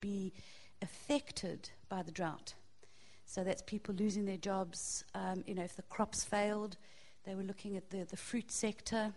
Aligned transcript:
be 0.00 0.32
affected 0.82 1.70
by 1.88 2.02
the 2.02 2.10
drought. 2.10 2.54
So 3.26 3.44
that's 3.44 3.62
people 3.62 3.94
losing 3.94 4.24
their 4.24 4.36
jobs. 4.36 5.04
Um, 5.14 5.44
you 5.46 5.54
know, 5.54 5.62
if 5.62 5.76
the 5.76 5.82
crops 5.82 6.24
failed, 6.24 6.76
they 7.24 7.34
were 7.34 7.42
looking 7.42 7.76
at 7.76 7.90
the, 7.90 8.04
the 8.04 8.16
fruit 8.16 8.50
sector. 8.50 9.12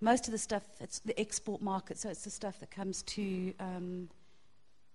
Most 0.00 0.26
of 0.26 0.32
the 0.32 0.38
stuff, 0.38 0.64
it's 0.80 0.98
the 1.00 1.18
export 1.18 1.62
market, 1.62 1.98
so 1.98 2.08
it's 2.08 2.24
the 2.24 2.30
stuff 2.30 2.58
that 2.60 2.70
comes 2.70 3.02
to 3.02 3.54
um, 3.60 4.08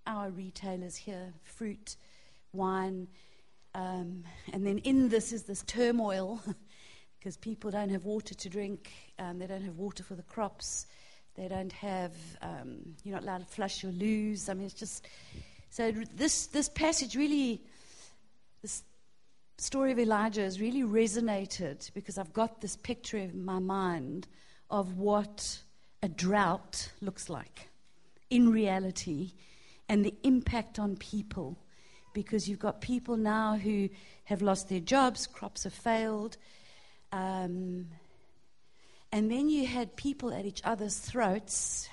our 0.06 0.30
retailers 0.30 0.96
here 0.96 1.32
fruit, 1.42 1.96
wine. 2.52 3.08
Um, 3.74 4.24
and 4.52 4.66
then 4.66 4.78
in 4.78 5.08
this 5.08 5.32
is 5.32 5.44
this 5.44 5.62
turmoil 5.62 6.42
because 7.18 7.36
people 7.36 7.70
don't 7.70 7.88
have 7.88 8.04
water 8.04 8.34
to 8.34 8.48
drink, 8.48 8.90
um, 9.18 9.38
they 9.38 9.46
don't 9.46 9.62
have 9.62 9.76
water 9.76 10.02
for 10.02 10.14
the 10.14 10.22
crops, 10.22 10.86
they 11.34 11.48
don't 11.48 11.72
have, 11.72 12.12
um, 12.42 12.94
you're 13.04 13.14
not 13.14 13.22
allowed 13.22 13.38
to 13.38 13.46
flush 13.46 13.82
your 13.82 13.92
loos. 13.92 14.48
I 14.48 14.54
mean, 14.54 14.66
it's 14.66 14.74
just. 14.74 15.06
So 15.70 15.92
this, 16.14 16.46
this 16.48 16.68
passage 16.68 17.16
really, 17.16 17.62
this 18.60 18.82
story 19.56 19.92
of 19.92 19.98
Elijah 19.98 20.42
has 20.42 20.60
really 20.60 20.82
resonated 20.82 21.90
because 21.94 22.18
I've 22.18 22.32
got 22.32 22.60
this 22.60 22.76
picture 22.76 23.16
in 23.16 23.44
my 23.44 23.58
mind 23.58 24.28
of 24.68 24.98
what 24.98 25.60
a 26.02 26.08
drought 26.08 26.90
looks 27.00 27.30
like 27.30 27.68
in 28.28 28.50
reality 28.50 29.32
and 29.88 30.04
the 30.04 30.14
impact 30.22 30.78
on 30.78 30.96
people. 30.96 31.58
Because 32.14 32.46
you've 32.46 32.58
got 32.58 32.82
people 32.82 33.16
now 33.16 33.56
who 33.56 33.88
have 34.24 34.42
lost 34.42 34.68
their 34.68 34.80
jobs, 34.80 35.26
crops 35.26 35.64
have 35.64 35.72
failed. 35.72 36.36
Um, 37.10 37.86
and 39.12 39.30
then 39.30 39.48
you 39.50 39.66
had 39.66 39.94
people 39.96 40.32
at 40.32 40.46
each 40.46 40.62
other's 40.64 40.96
throats. 40.96 41.88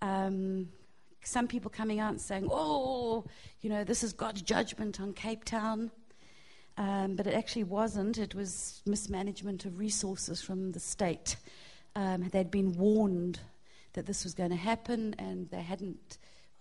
Um, 0.00 0.70
some 1.22 1.46
people 1.46 1.70
coming 1.70 2.00
out 2.00 2.10
and 2.10 2.20
saying, 2.20 2.48
oh, 2.50 3.24
you 3.60 3.68
know, 3.68 3.84
this 3.84 4.02
is 4.02 4.14
God's 4.14 4.40
judgment 4.40 5.00
on 5.00 5.12
Cape 5.12 5.44
Town. 5.44 5.90
Um, 6.78 7.16
but 7.16 7.26
it 7.26 7.34
actually 7.34 7.64
wasn't. 7.64 8.16
It 8.18 8.34
was 8.34 8.82
mismanagement 8.86 9.66
of 9.66 9.78
resources 9.78 10.40
from 10.40 10.72
the 10.72 10.80
state. 10.80 11.36
Um, 11.94 12.28
they'd 12.30 12.50
been 12.50 12.72
warned 12.72 13.40
that 13.94 14.06
this 14.06 14.24
was 14.24 14.32
going 14.32 14.50
to 14.50 14.56
happen, 14.56 15.14
and 15.18 15.50
they 15.50 15.60
hadn't, 15.60 16.18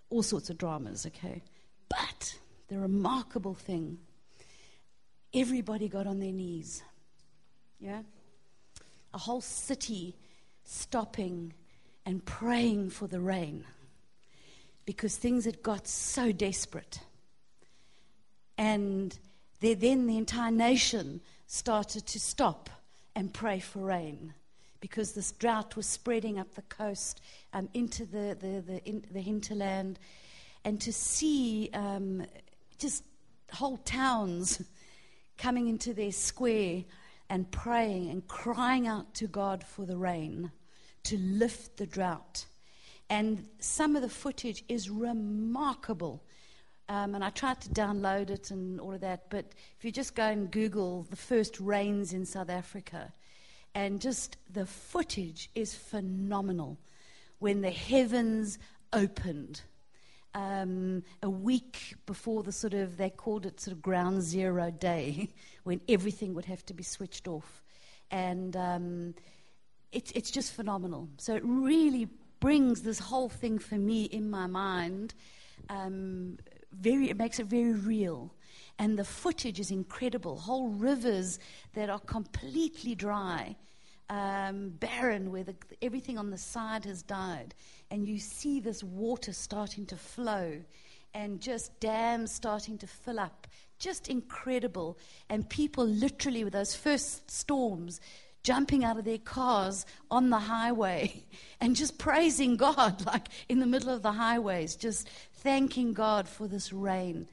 all 0.10 0.24
sorts 0.24 0.50
of 0.50 0.58
dramas, 0.58 1.06
okay? 1.06 1.44
But 1.88 2.36
the 2.68 2.80
remarkable 2.80 3.54
thing, 3.54 4.00
everybody 5.34 5.88
got 5.88 6.08
on 6.08 6.20
their 6.20 6.32
knees. 6.32 6.82
Yeah? 7.80 8.02
A 9.14 9.18
whole 9.18 9.42
city 9.42 10.16
stopping 10.64 11.54
and 12.06 12.24
praying 12.26 12.90
for 12.90 13.08
the 13.08 13.20
rain 13.20 13.66
because 14.86 15.18
things 15.18 15.46
had 15.46 15.62
got 15.62 15.88
so 15.88 16.32
desperate. 16.32 17.00
And 18.58 19.18
then 19.60 20.08
the 20.08 20.18
entire 20.18 20.52
nation 20.52 21.22
started 21.46 22.06
to 22.08 22.20
stop 22.20 22.70
and 23.16 23.34
pray 23.34 23.60
for 23.60 23.80
rain 23.80 24.34
because 24.80 25.14
this 25.14 25.32
drought 25.34 25.76
was 25.76 25.86
spreading 25.86 26.40
up 26.40 26.54
the 26.56 26.62
coast 26.64 27.22
um, 27.54 27.68
into 27.74 28.06
the, 28.06 28.38
the, 28.40 28.62
the, 28.62 28.86
in, 28.86 29.04
the, 29.12 29.22
hinterland. 29.22 30.00
And 30.64 30.80
to 30.82 30.94
see 30.94 31.70
um, 31.74 32.26
just 32.78 33.04
whole 33.52 33.78
towns 33.78 34.62
coming 35.38 35.68
into 35.68 35.94
their 35.94 36.12
square 36.12 36.84
and 37.30 37.50
praying 37.52 38.10
and 38.10 38.28
crying 38.28 38.88
out 38.88 39.14
to 39.16 39.28
God 39.28 39.64
for 39.64 39.86
the 39.86 39.98
rain 39.98 40.52
to 41.04 41.18
lift 41.18 41.78
the 41.78 41.86
drought. 41.86 42.46
And 43.10 43.48
some 43.60 43.96
of 43.96 44.02
the 44.02 44.10
footage 44.10 44.64
is 44.68 44.90
remarkable. 44.90 46.24
Um, 46.90 47.16
and 47.16 47.24
I 47.24 47.30
tried 47.30 47.62
to 47.62 47.70
download 47.70 48.30
it 48.30 48.52
and 48.52 48.80
all 48.80 48.94
of 48.94 49.02
that, 49.02 49.30
but 49.30 49.46
if 49.78 49.84
you 49.84 49.92
just 49.92 50.16
go 50.16 50.26
and 50.26 50.50
Google 50.50 51.04
the 51.10 51.16
first 51.16 51.60
rains 51.60 52.14
in 52.14 52.26
South 52.26 52.50
Africa, 52.50 53.14
and 53.76 54.02
just 54.02 54.38
the 54.52 54.66
footage 54.66 55.50
is 55.54 55.76
phenomenal 55.76 56.78
when 57.40 57.62
the 57.62 57.72
heavens 57.72 58.58
opened 58.94 59.62
um, 60.38 61.02
a 61.24 61.30
week 61.30 61.96
before 62.06 62.44
the 62.44 62.52
sort 62.52 62.76
of, 62.76 62.98
they 62.98 63.10
called 63.10 63.48
it 63.48 63.60
sort 63.60 63.76
of 63.76 63.82
ground 63.82 64.22
zero 64.22 64.70
day, 64.70 65.30
when 65.64 65.82
everything 65.90 66.36
would 66.36 66.46
have 66.46 66.64
to 66.68 66.76
be 66.76 66.84
switched 66.84 67.28
off. 67.28 67.64
And 68.12 68.56
um, 68.56 69.16
it, 69.92 70.12
it's 70.16 70.30
just 70.30 70.54
phenomenal. 70.54 71.10
So 71.18 71.36
it 71.36 71.42
really 71.44 72.08
brings 72.40 72.84
this 72.84 73.00
whole 73.00 73.30
thing 73.30 73.58
for 73.58 73.76
me 73.76 74.04
in 74.04 74.30
my 74.30 74.46
mind. 74.46 75.16
Um, 75.70 76.38
very, 76.72 77.10
it 77.10 77.18
makes 77.18 77.40
it 77.40 77.48
very 77.48 77.74
real. 77.74 78.32
And 78.78 79.00
the 79.00 79.04
footage 79.04 79.60
is 79.60 79.72
incredible. 79.72 80.38
Whole 80.38 80.70
rivers 80.70 81.40
that 81.74 81.90
are 81.90 82.00
completely 82.00 82.94
dry 82.94 83.56
um, 84.10 84.70
barren 84.70 85.32
where 85.32 85.44
the, 85.44 85.56
everything 85.82 86.18
on 86.18 86.30
the 86.30 86.38
side 86.38 86.86
has 86.86 87.02
died, 87.02 87.54
and 87.90 88.08
you 88.08 88.20
see 88.20 88.60
this 88.60 88.84
water 88.84 89.34
starting 89.34 89.86
to 89.88 89.96
flow 89.96 90.62
and 91.14 91.42
just 91.42 91.80
dams 91.80 92.32
starting 92.32 92.78
to 92.78 92.88
fill 92.88 93.20
up. 93.20 93.48
Just 93.80 94.08
incredible. 94.08 94.98
And 95.30 95.50
people 95.50 95.86
literally, 95.86 96.44
with 96.44 96.54
those 96.54 96.76
first 96.76 97.30
storms, 97.30 98.00
jumping 98.44 98.84
out 98.84 98.98
of 98.98 99.06
their 99.06 99.18
cars 99.18 99.86
on 100.10 100.30
the 100.30 100.40
highway 100.40 101.26
and 101.62 101.76
just 101.76 101.98
praising 101.98 102.58
God, 102.58 103.06
like 103.06 103.28
in 103.50 103.60
the 103.60 103.66
middle 103.66 103.90
of 103.90 104.02
the 104.02 104.12
highways, 104.12 104.76
just 104.76 105.10
thanking 105.36 105.94
God 105.94 106.28
for 106.28 106.48
this 106.48 106.72
rain. 106.74 107.28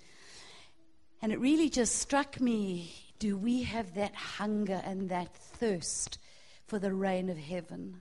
And 1.23 1.33
it 1.33 1.41
really 1.41 1.71
just 1.71 1.97
struck 1.97 2.41
me 2.41 2.93
do 3.19 3.39
we 3.39 3.63
have 3.63 3.95
that 3.95 4.15
hunger 4.15 4.83
and 4.85 5.09
that 5.09 5.35
thirst 5.35 6.19
for 6.67 6.79
the 6.79 6.93
rain 6.93 7.31
of 7.31 7.39
heaven. 7.39 8.01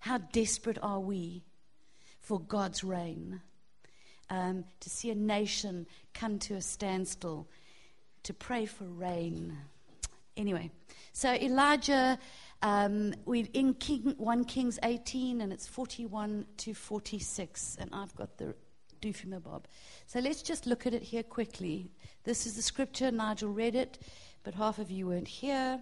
How 0.00 0.18
desperate 0.18 0.78
are 0.82 1.00
we 1.00 1.44
for 2.22 2.40
God's 2.40 2.82
rain? 2.82 3.42
Um, 4.30 4.64
to 4.80 4.88
see 4.88 5.10
a 5.10 5.14
nation 5.14 5.86
come 6.14 6.38
to 6.38 6.54
a 6.54 6.62
standstill, 6.62 7.46
to 8.22 8.32
pray 8.32 8.64
for 8.64 8.84
rain. 8.84 9.58
Anyway, 10.38 10.70
so 11.12 11.34
Elijah, 11.34 12.18
um, 12.62 13.12
we're 13.26 13.48
in 13.52 13.74
King, 13.74 14.14
1 14.16 14.44
Kings 14.44 14.78
18, 14.82 15.42
and 15.42 15.52
it's 15.52 15.66
41 15.66 16.46
to 16.58 16.72
46, 16.72 17.76
and 17.78 17.90
I've 17.92 18.14
got 18.16 18.38
the 18.38 18.54
doofy 19.02 19.42
bob. 19.42 19.66
So 20.06 20.20
let's 20.20 20.40
just 20.40 20.64
look 20.64 20.86
at 20.86 20.94
it 20.94 21.02
here 21.02 21.24
quickly. 21.24 21.90
This 22.24 22.46
is 22.46 22.54
the 22.54 22.62
scripture. 22.62 23.10
Nigel 23.10 23.50
read 23.50 23.74
it, 23.74 23.98
but 24.44 24.54
half 24.54 24.78
of 24.78 24.90
you 24.90 25.08
weren't 25.08 25.28
here. 25.28 25.80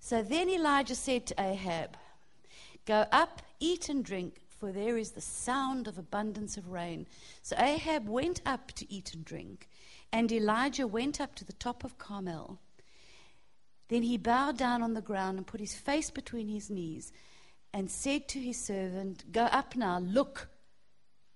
So 0.00 0.22
then 0.22 0.48
Elijah 0.48 0.94
said 0.94 1.26
to 1.26 1.40
Ahab, 1.40 1.96
Go 2.86 3.06
up, 3.12 3.42
eat 3.60 3.88
and 3.88 4.04
drink, 4.04 4.40
for 4.64 4.72
there 4.72 4.96
is 4.96 5.10
the 5.10 5.20
sound 5.20 5.86
of 5.86 5.98
abundance 5.98 6.56
of 6.56 6.70
rain. 6.70 7.06
So 7.42 7.54
Ahab 7.58 8.08
went 8.08 8.40
up 8.46 8.72
to 8.76 8.90
eat 8.90 9.12
and 9.12 9.22
drink, 9.22 9.68
and 10.10 10.32
Elijah 10.32 10.86
went 10.86 11.20
up 11.20 11.34
to 11.34 11.44
the 11.44 11.52
top 11.52 11.84
of 11.84 11.98
Carmel. 11.98 12.58
Then 13.88 14.04
he 14.04 14.16
bowed 14.16 14.56
down 14.56 14.82
on 14.82 14.94
the 14.94 15.02
ground 15.02 15.36
and 15.36 15.46
put 15.46 15.60
his 15.60 15.74
face 15.74 16.08
between 16.08 16.48
his 16.48 16.70
knees 16.70 17.12
and 17.74 17.90
said 17.90 18.26
to 18.28 18.40
his 18.40 18.58
servant, 18.58 19.30
Go 19.30 19.42
up 19.42 19.76
now, 19.76 19.98
look 19.98 20.48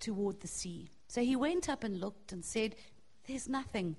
toward 0.01 0.41
the 0.41 0.49
sea. 0.49 0.89
So 1.09 1.21
he 1.21 1.37
went 1.37 1.69
up 1.69 1.85
and 1.85 2.01
looked 2.01 2.33
and 2.33 2.43
said, 2.43 2.77
There's 3.27 3.47
nothing. 3.47 3.97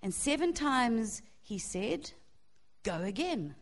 And 0.00 0.14
seven 0.14 0.52
times 0.52 1.22
he 1.40 1.58
said, 1.58 2.12
Go 2.84 3.02
again. 3.02 3.56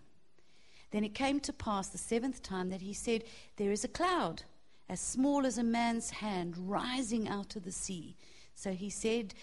Then 0.91 1.03
it 1.05 1.15
came 1.15 1.41
to 1.41 1.53
pass 1.55 1.89
the 1.89 1.97
seventh 1.97 2.43
time 2.43 2.69
that 2.69 2.83
he 2.83 2.93
said, 2.93 3.25
There 3.57 3.73
is 3.73 3.85
a 3.85 3.89
cloud, 3.89 4.43
as 4.91 4.99
small 4.99 5.47
as 5.47 5.57
a 5.57 5.63
man's 5.63 6.11
hand, 6.11 6.57
rising 6.59 7.29
out 7.29 7.55
of 7.55 7.63
the 7.63 7.71
sea. 7.71 8.17
So 8.57 8.73
he 8.73 8.91
said, 8.91 9.35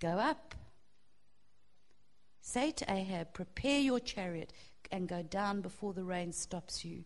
Go 0.00 0.08
up. 0.08 0.54
Say 2.42 2.72
to 2.72 2.92
Ahab, 2.92 3.32
Prepare 3.32 3.80
your 3.80 3.98
chariot 3.98 4.52
and 4.92 5.08
go 5.08 5.22
down 5.22 5.62
before 5.62 5.94
the 5.94 6.04
rain 6.04 6.30
stops 6.30 6.84
you. 6.84 7.04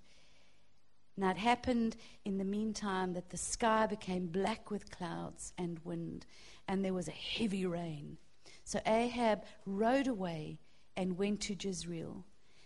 Now 1.16 1.30
it 1.30 1.36
happened 1.36 1.96
in 2.24 2.38
the 2.38 2.44
meantime 2.44 3.12
that 3.12 3.30
the 3.30 3.36
sky 3.36 3.86
became 3.86 4.26
black 4.26 4.72
with 4.72 4.90
clouds 4.90 5.52
and 5.56 5.78
wind, 5.84 6.26
and 6.66 6.84
there 6.84 6.92
was 6.92 7.06
a 7.06 7.12
heavy 7.12 7.66
rain. 7.66 8.18
So 8.64 8.80
Ahab 8.84 9.44
rode 9.64 10.08
away 10.08 10.58
and 10.96 11.16
went 11.16 11.40
to 11.42 11.54
Jezreel. 11.54 12.24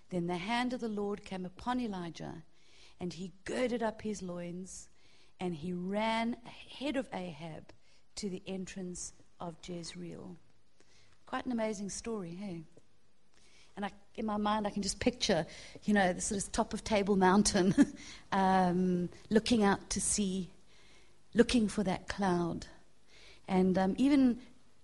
Then 0.08 0.28
the 0.28 0.38
hand 0.38 0.72
of 0.72 0.80
the 0.80 0.88
Lord 0.88 1.26
came 1.26 1.44
upon 1.44 1.78
Elijah, 1.78 2.42
and 2.98 3.12
he 3.12 3.32
girded 3.44 3.82
up 3.82 4.00
his 4.00 4.22
loins, 4.22 4.88
and 5.44 5.54
he 5.54 5.74
ran 5.74 6.34
ahead 6.46 6.96
of 6.96 7.06
Ahab 7.12 7.70
to 8.16 8.30
the 8.30 8.42
entrance 8.46 9.12
of 9.38 9.54
Jezreel. 9.62 10.36
Quite 11.26 11.44
an 11.44 11.52
amazing 11.52 11.90
story, 11.90 12.30
hey? 12.30 12.62
And 13.76 13.84
I, 13.84 13.90
in 14.14 14.24
my 14.24 14.38
mind, 14.38 14.66
I 14.66 14.70
can 14.70 14.82
just 14.82 15.00
picture, 15.00 15.44
you 15.84 15.92
know, 15.92 16.14
the 16.14 16.22
sort 16.22 16.42
of 16.42 16.50
top 16.50 16.72
of 16.72 16.82
Table 16.82 17.16
Mountain, 17.16 17.74
um, 18.32 19.10
looking 19.28 19.62
out 19.62 19.90
to 19.90 20.00
sea, 20.00 20.48
looking 21.34 21.68
for 21.68 21.82
that 21.82 22.08
cloud. 22.08 22.66
And 23.46 23.76
um, 23.76 23.94
even 23.98 24.38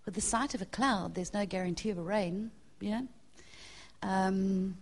with 0.05 0.15
the 0.15 0.21
sight 0.21 0.55
of 0.55 0.61
a 0.61 0.67
cloud, 0.67 1.15
there's 1.15 1.33
no 1.33 1.47
guarantee 1.47 1.89
of 1.89 1.97
a 1.97 2.03
rain, 2.03 2.51
yeah? 2.81 3.01
Um, 4.03 4.77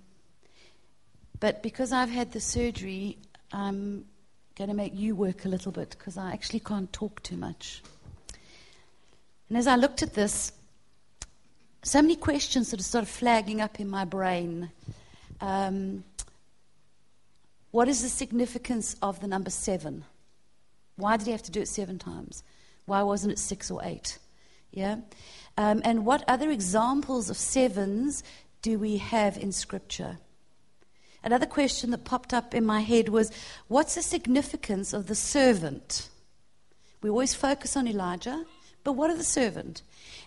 but 1.38 1.62
because 1.62 1.92
I've 1.92 2.10
had 2.10 2.32
the 2.32 2.40
surgery, 2.40 3.16
I'm 3.52 4.06
going 4.58 4.68
to 4.68 4.74
make 4.74 4.92
you 4.92 5.14
work 5.14 5.44
a 5.44 5.48
little 5.48 5.70
bit 5.70 5.90
because 5.90 6.18
I 6.18 6.32
actually 6.32 6.58
can't 6.58 6.92
talk 6.92 7.22
too 7.22 7.36
much. 7.36 7.80
And 9.48 9.56
as 9.56 9.68
I 9.68 9.76
looked 9.76 10.02
at 10.02 10.14
this, 10.14 10.50
so 11.84 12.02
many 12.02 12.16
questions 12.16 12.68
sort 12.68 13.02
of 13.02 13.08
flagging 13.08 13.60
up 13.60 13.78
in 13.78 13.88
my 13.88 14.04
brain. 14.04 14.70
Um, 15.40 16.02
what 17.70 17.86
is 17.86 18.02
the 18.02 18.08
significance 18.08 18.96
of 19.00 19.20
the 19.20 19.28
number 19.28 19.50
seven? 19.50 20.04
Why 20.96 21.16
did 21.16 21.26
he 21.26 21.32
have 21.32 21.44
to 21.44 21.52
do 21.52 21.60
it 21.60 21.68
seven 21.68 21.96
times? 21.96 22.42
Why 22.86 23.02
wasn't 23.02 23.32
it 23.32 23.38
six 23.38 23.70
or 23.70 23.80
eight? 23.84 24.18
Yeah? 24.72 24.96
Um, 25.56 25.82
and 25.84 26.04
what 26.04 26.24
other 26.26 26.50
examples 26.50 27.30
of 27.30 27.36
sevens 27.36 28.24
do 28.62 28.76
we 28.80 28.96
have 28.96 29.38
in 29.38 29.52
Scripture? 29.52 30.18
Another 31.22 31.46
question 31.46 31.90
that 31.90 32.04
popped 32.04 32.32
up 32.32 32.54
in 32.54 32.64
my 32.64 32.80
head 32.80 33.08
was 33.08 33.32
what's 33.66 33.94
the 33.94 34.02
significance 34.02 34.92
of 34.92 35.06
the 35.06 35.14
servant? 35.14 36.08
We 37.02 37.10
always 37.10 37.34
focus 37.34 37.76
on 37.76 37.88
Elijah, 37.88 38.44
but 38.84 38.92
what 38.92 39.10
of 39.10 39.18
the 39.18 39.24
servant? 39.24 39.82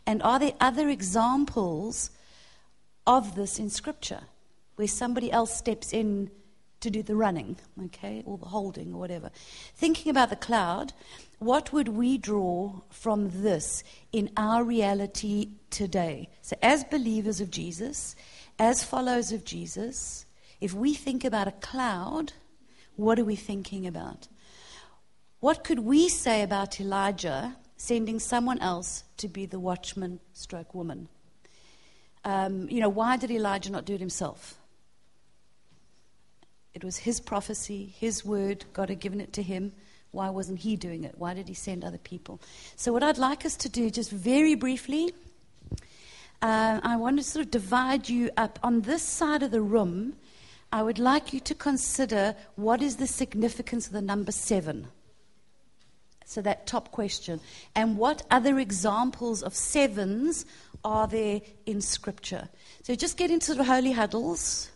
And 0.06 0.22
are 0.24 0.40
there 0.40 0.54
other 0.60 0.90
examples 0.90 2.12
of 3.08 3.36
this 3.36 3.60
in 3.60 3.70
Scripture 3.70 4.22
where 4.76 4.88
somebody 4.88 5.32
else 5.32 5.56
steps 5.56 5.94
in 5.94 6.32
to 6.80 6.90
do 6.90 7.04
the 7.04 7.16
running, 7.16 7.58
okay, 7.86 8.24
or 8.26 8.38
the 8.38 8.46
holding 8.46 8.94
or 8.94 9.00
whatever? 9.00 9.32
Thinking 9.76 10.10
about 10.10 10.30
the 10.30 10.36
cloud, 10.36 10.94
what 11.40 11.72
would 11.74 11.90
we 11.90 12.18
draw 12.18 12.82
from 12.90 13.30
this 13.42 13.84
in 14.12 14.30
our 14.38 14.64
reality 14.64 15.50
today? 15.70 16.30
So, 16.42 16.56
as 16.62 16.84
believers 16.84 17.42
of 17.42 17.52
Jesus, 17.52 18.16
as 18.60 18.84
followers 18.84 19.32
of 19.32 19.46
Jesus, 19.46 20.26
if 20.62 20.74
we 20.74 20.94
think 20.94 21.26
about 21.26 21.48
a 21.48 21.52
cloud, 21.52 22.34
what 22.96 23.20
are 23.20 23.26
we 23.26 23.36
thinking 23.36 23.88
about? 23.88 24.28
What 25.40 25.64
could 25.64 25.80
we 25.80 26.08
say 26.08 26.44
about 26.44 26.80
Elijah 26.80 27.58
sending 27.76 28.20
someone 28.20 28.60
else 28.60 29.04
to 29.18 29.28
be 29.28 29.48
the 29.48 29.60
watchman 29.60 30.20
stroke 30.34 30.76
woman? 30.76 31.10
Um, 32.24 32.70
you 32.70 32.80
know, 32.80 32.90
why 32.90 33.18
did 33.18 33.32
Elijah 33.32 33.72
not 33.72 33.86
do 33.86 33.96
it 33.96 34.00
himself? 34.00 34.60
It 36.76 36.84
was 36.84 36.98
his 36.98 37.20
prophecy, 37.20 37.96
his 37.98 38.24
word. 38.24 38.66
God 38.72 38.90
had 38.90 39.00
given 39.00 39.20
it 39.20 39.34
to 39.34 39.42
him. 39.42 39.74
Why 40.12 40.30
wasn't 40.30 40.60
he 40.60 40.76
doing 40.76 41.04
it? 41.04 41.16
Why 41.18 41.34
did 41.34 41.48
he 41.48 41.56
send 41.56 41.84
other 41.84 41.98
people? 41.98 42.40
So, 42.76 42.94
what 42.94 43.02
I'd 43.02 43.18
like 43.18 43.46
us 43.46 43.56
to 43.58 43.70
do, 43.70 43.90
just 43.90 44.12
very 44.12 44.56
briefly, 44.56 45.14
uh, 46.42 46.80
I 46.84 46.98
want 46.98 47.18
to 47.18 47.24
sort 47.24 47.46
of 47.46 47.52
divide 47.52 48.10
you 48.10 48.30
up. 48.38 48.60
On 48.62 48.82
this 48.82 49.04
side 49.04 49.42
of 49.42 49.52
the 49.52 49.62
room, 49.62 50.16
I 50.72 50.84
would 50.84 51.00
like 51.00 51.34
you 51.34 51.40
to 51.42 51.56
consider 51.56 52.36
what 52.56 52.82
is 52.82 52.96
the 52.96 53.08
significance 53.08 53.88
of 53.88 53.94
the 53.94 54.02
number 54.02 54.32
seven. 54.32 54.88
So, 56.26 56.42
that 56.42 56.66
top 56.66 56.92
question. 56.92 57.42
And 57.76 57.98
what 57.98 58.24
other 58.32 58.58
examples 58.58 59.44
of 59.44 59.54
sevens 59.54 60.46
are 60.84 61.08
there 61.08 61.42
in 61.66 61.82
Scripture? 61.82 62.48
So, 62.84 62.96
just 62.96 63.18
get 63.18 63.32
into 63.32 63.54
the 63.54 63.66
holy 63.66 63.92
huddles 63.92 64.72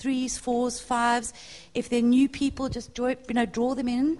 threes, 0.00 0.38
fours, 0.38 0.80
fives. 0.80 1.32
If 1.74 1.88
they're 1.90 2.02
new 2.02 2.28
people, 2.28 2.68
just 2.68 2.94
draw, 2.94 3.08
you 3.08 3.34
know, 3.34 3.46
draw 3.46 3.74
them 3.74 3.88
in. 3.88 4.18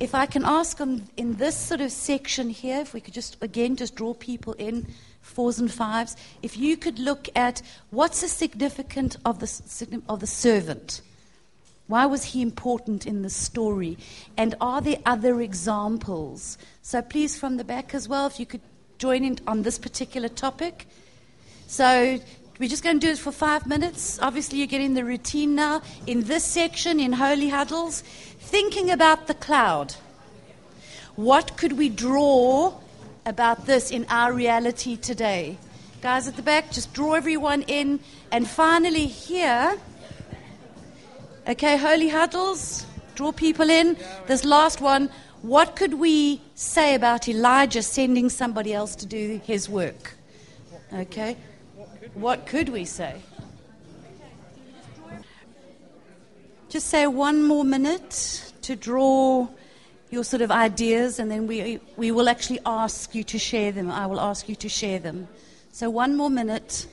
If 0.00 0.14
I 0.14 0.24
can 0.24 0.46
ask 0.46 0.80
on, 0.80 1.08
in 1.18 1.34
this 1.36 1.54
sort 1.54 1.82
of 1.82 1.92
section 1.92 2.48
here, 2.48 2.80
if 2.80 2.94
we 2.94 3.02
could 3.02 3.12
just, 3.12 3.36
again, 3.42 3.76
just 3.76 3.94
draw 3.94 4.14
people 4.14 4.54
in 4.54 4.86
fours 5.20 5.58
and 5.58 5.70
fives, 5.70 6.16
if 6.42 6.56
you 6.56 6.78
could 6.78 6.98
look 6.98 7.28
at 7.36 7.60
what's 7.90 8.22
the 8.22 8.28
significance 8.28 9.18
of 9.26 9.40
the, 9.40 10.02
of 10.08 10.20
the 10.20 10.26
servant? 10.26 11.02
Why 11.86 12.06
was 12.06 12.24
he 12.24 12.40
important 12.40 13.06
in 13.06 13.20
the 13.20 13.28
story? 13.28 13.98
And 14.38 14.54
are 14.58 14.80
there 14.80 14.98
other 15.04 15.42
examples? 15.42 16.56
So 16.80 17.02
please, 17.02 17.38
from 17.38 17.58
the 17.58 17.64
back 17.64 17.94
as 17.94 18.08
well, 18.08 18.26
if 18.26 18.40
you 18.40 18.46
could 18.46 18.62
join 18.96 19.22
in 19.22 19.38
on 19.46 19.62
this 19.62 19.78
particular 19.78 20.28
topic. 20.28 20.86
So 21.66 22.20
we're 22.58 22.68
just 22.68 22.84
going 22.84 23.00
to 23.00 23.06
do 23.06 23.12
it 23.12 23.18
for 23.18 23.32
five 23.32 23.66
minutes. 23.66 24.18
Obviously, 24.20 24.58
you're 24.58 24.66
getting 24.66 24.92
the 24.92 25.04
routine 25.04 25.54
now. 25.54 25.80
In 26.06 26.24
this 26.24 26.44
section, 26.44 27.00
in 27.00 27.14
Holy 27.14 27.48
Huddles, 27.48 28.04
thinking 28.50 28.90
about 28.90 29.26
the 29.26 29.34
cloud. 29.34 29.94
What 31.16 31.56
could 31.56 31.74
we 31.78 31.88
draw 31.88 32.80
about 33.26 33.66
this 33.66 33.90
in 33.90 34.06
our 34.08 34.32
reality 34.32 34.96
today. 34.96 35.58
Guys 36.00 36.26
at 36.26 36.36
the 36.36 36.42
back, 36.42 36.70
just 36.70 36.92
draw 36.92 37.14
everyone 37.14 37.62
in. 37.62 38.00
And 38.32 38.48
finally, 38.48 39.06
here, 39.06 39.78
okay, 41.48 41.76
holy 41.76 42.08
huddles, 42.08 42.86
draw 43.14 43.32
people 43.32 43.68
in. 43.68 43.96
This 44.26 44.44
last 44.44 44.80
one, 44.80 45.10
what 45.42 45.76
could 45.76 45.94
we 45.94 46.40
say 46.54 46.94
about 46.94 47.28
Elijah 47.28 47.82
sending 47.82 48.28
somebody 48.30 48.72
else 48.72 48.94
to 48.96 49.06
do 49.06 49.40
his 49.44 49.68
work? 49.68 50.14
Okay, 50.92 51.36
what 52.14 52.46
could 52.46 52.68
we 52.68 52.84
say? 52.84 53.20
Just 56.70 56.86
say 56.86 57.08
one 57.08 57.42
more 57.42 57.64
minute 57.64 58.52
to 58.62 58.76
draw 58.76 59.48
your 60.10 60.22
sort 60.22 60.40
of 60.40 60.52
ideas, 60.52 61.18
and 61.18 61.28
then 61.28 61.48
we, 61.48 61.80
we 61.96 62.12
will 62.12 62.28
actually 62.28 62.60
ask 62.64 63.12
you 63.12 63.24
to 63.24 63.40
share 63.40 63.72
them. 63.72 63.90
I 63.90 64.06
will 64.06 64.20
ask 64.20 64.48
you 64.48 64.54
to 64.54 64.68
share 64.68 65.00
them. 65.00 65.26
So, 65.72 65.90
one 65.90 66.16
more 66.16 66.30
minute. 66.30 66.86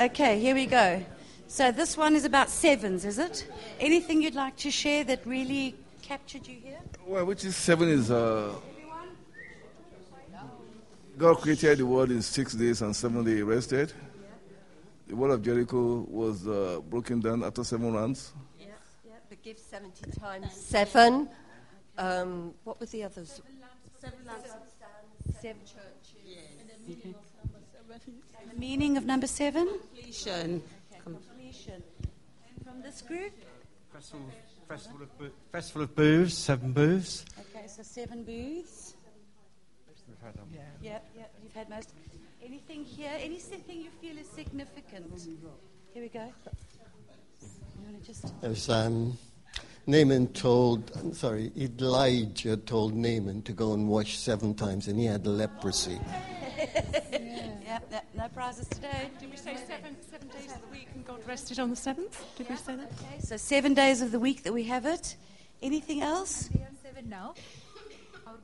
Okay, 0.00 0.40
here 0.40 0.54
we 0.54 0.64
go. 0.64 1.04
So, 1.48 1.70
this 1.70 1.98
one 1.98 2.16
is 2.16 2.24
about 2.24 2.48
sevens, 2.48 3.04
is 3.04 3.18
it? 3.18 3.46
Anything 3.78 4.22
you'd 4.22 4.34
like 4.34 4.56
to 4.56 4.70
share 4.70 5.04
that 5.04 5.26
really 5.26 5.74
captured 6.00 6.46
you 6.46 6.56
here? 6.62 6.80
Well, 7.06 7.26
which 7.26 7.44
is 7.44 7.56
seven 7.56 7.90
is. 7.90 8.10
Uh, 8.10 8.54
God 11.18 11.42
created 11.42 11.78
the 11.78 11.86
world 11.86 12.10
in 12.10 12.22
six 12.22 12.54
days 12.54 12.80
and 12.80 12.96
seven 12.96 13.22
days 13.22 13.42
rested. 13.42 13.92
The 15.06 15.14
wall 15.16 15.32
of 15.32 15.42
Jericho 15.42 16.04
was 16.08 16.46
uh, 16.46 16.80
broken 16.88 17.20
down 17.20 17.44
after 17.44 17.62
seven 17.62 17.92
rounds 17.92 18.32
give 19.46 19.58
70 19.60 20.10
times 20.18 20.52
7. 20.52 21.28
Um, 21.98 22.52
what 22.64 22.80
were 22.80 22.86
the 22.86 23.04
others? 23.04 23.40
Seven 24.00 24.18
lampstands. 24.26 25.40
Seven 25.40 25.60
churches. 25.64 27.14
The 28.52 28.58
meaning 28.58 28.96
of 28.96 29.06
number 29.06 29.28
seven? 29.28 29.68
Completion. 29.94 30.62
Okay. 30.90 31.00
Completion. 31.00 31.80
And 32.48 32.66
from 32.66 32.82
this 32.82 33.02
group? 33.02 33.32
Festival, 33.92 34.26
festival, 34.68 35.02
of, 35.02 35.18
bo- 35.18 35.30
festival 35.52 35.82
of 35.82 35.94
Booths, 35.94 36.34
seven 36.34 36.72
booths. 36.72 37.24
Okay, 37.38 37.66
so 37.68 37.82
seven 37.84 38.24
booths. 38.24 38.94
We've 40.08 40.20
had 40.24 40.34
them. 40.34 40.48
Yeah. 40.52 40.60
yeah, 40.82 40.98
yeah, 41.16 41.24
you've 41.42 41.54
had 41.54 41.70
most. 41.70 41.92
Anything 42.46 42.84
here? 42.84 43.10
Anything 43.18 43.80
you 43.82 43.90
feel 44.00 44.16
is 44.16 44.28
significant? 44.28 45.12
Here 45.92 46.02
we 46.02 46.08
go. 46.08 46.20
You 46.20 47.84
want 47.84 48.00
to 48.00 48.06
just. 48.06 48.40
There's 48.40 48.70
um, 48.70 49.18
Naaman 49.88 50.28
told, 50.28 50.92
I'm 50.94 51.12
sorry, 51.12 51.50
Elijah 51.56 52.56
told 52.56 52.94
Naaman 52.94 53.42
to 53.42 53.52
go 53.52 53.72
and 53.72 53.88
wash 53.88 54.16
seven 54.16 54.54
times, 54.54 54.86
and 54.86 54.96
he 54.96 55.06
had 55.06 55.26
leprosy. 55.26 55.98
yeah, 56.56 57.80
yeah, 57.90 58.00
no 58.14 58.28
prizes 58.28 58.68
today. 58.68 59.10
Did 59.18 59.32
we 59.32 59.36
say 59.36 59.56
seven, 59.56 59.96
seven 60.08 60.28
days 60.28 60.52
of 60.54 60.60
the 60.60 60.68
week 60.70 60.86
and 60.94 61.04
God 61.04 61.26
rested 61.26 61.58
on 61.58 61.70
the 61.70 61.76
seventh? 61.76 62.24
Did 62.36 62.46
yeah. 62.46 62.52
we 62.52 62.58
say 62.58 62.76
that? 62.76 62.92
Okay, 62.92 63.18
so 63.18 63.36
seven 63.36 63.74
days 63.74 64.02
of 64.02 64.12
the 64.12 64.20
week 64.20 64.44
that 64.44 64.52
we 64.52 64.62
have 64.64 64.86
it. 64.86 65.16
Anything 65.62 66.00
else? 66.00 66.48
Seven 66.80 67.08
now. 67.08 67.34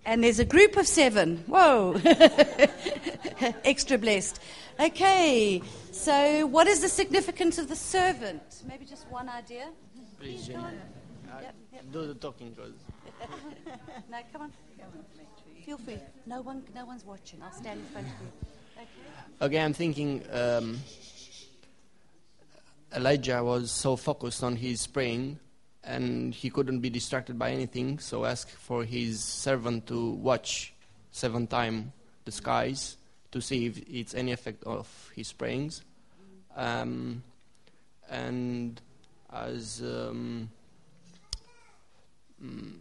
And 0.04 0.24
there's 0.24 0.38
a 0.38 0.44
group 0.44 0.76
of 0.76 0.86
seven. 0.86 1.38
Whoa. 1.46 2.00
Extra 3.64 3.98
blessed. 3.98 4.40
Okay, 4.80 5.62
so 5.92 6.46
what 6.46 6.66
is 6.66 6.80
the 6.80 6.88
significance 6.88 7.58
of 7.58 7.68
the 7.68 7.76
servant? 7.76 8.42
Maybe 8.66 8.84
just 8.84 9.08
one 9.10 9.28
idea? 9.28 9.68
Please, 10.18 10.48
yep, 10.48 11.54
yep. 11.72 11.84
do 11.92 12.06
the 12.06 12.14
talking 12.14 12.50
because. 12.50 12.72
no, 14.10 14.18
come 14.32 14.42
on. 14.42 14.52
Feel 15.64 15.78
free. 15.78 15.98
No 16.26 16.40
one, 16.40 16.64
no 16.74 16.84
one's 16.84 17.04
watching. 17.04 17.40
I'll 17.42 17.52
stand 17.52 17.80
in 17.80 17.86
front 17.86 18.06
of 18.08 18.12
you. 18.20 18.28
Okay. 18.76 19.46
Okay, 19.46 19.64
I'm 19.64 19.72
thinking. 19.72 20.24
Um, 20.32 20.80
Elijah 22.94 23.42
was 23.42 23.70
so 23.70 23.96
focused 23.96 24.42
on 24.42 24.56
his 24.56 24.86
praying 24.86 25.38
and 25.84 26.34
he 26.34 26.50
couldn't 26.50 26.80
be 26.80 26.90
distracted 26.90 27.38
by 27.38 27.50
anything, 27.50 27.98
so 27.98 28.24
asked 28.24 28.50
for 28.50 28.84
his 28.84 29.22
servant 29.22 29.86
to 29.88 30.10
watch 30.12 30.74
seven 31.10 31.46
times 31.46 31.92
the 32.24 32.32
skies 32.32 32.96
to 33.32 33.40
see 33.40 33.66
if 33.66 33.78
it's 33.88 34.14
any 34.14 34.32
effect 34.32 34.62
of 34.64 35.10
his 35.14 35.32
prayings. 35.32 35.82
Um, 36.54 37.22
and 38.10 38.80
as 39.32 39.82
um, 39.82 40.50
Mm, 42.42 42.78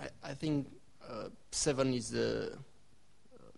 I, 0.00 0.30
I 0.30 0.34
think 0.34 0.68
uh, 1.08 1.28
seven 1.50 1.92
is 1.92 2.14
uh, 2.14 2.54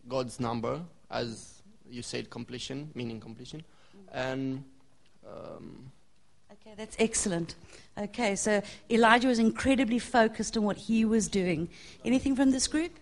God's 0.09 0.41
number, 0.41 0.81
as 1.11 1.63
you 1.89 2.03
said, 2.03 2.31
completion, 2.31 2.91
meaning 2.95 3.21
completion, 3.21 3.63
and 4.13 4.65
um, 5.27 5.93
Okay, 6.67 6.75
that's 6.77 6.97
excellent. 6.99 7.57
Okay, 7.97 8.35
so 8.37 8.63
Elijah 8.91 9.29
was 9.29 9.39
incredibly 9.39 9.99
focused 9.99 10.57
on 10.57 10.65
what 10.65 10.77
he 10.77 11.05
was 11.05 11.29
doing. 11.29 11.69
Anything 12.05 12.35
from 12.35 12.51
this 12.51 12.67
group? 12.67 12.93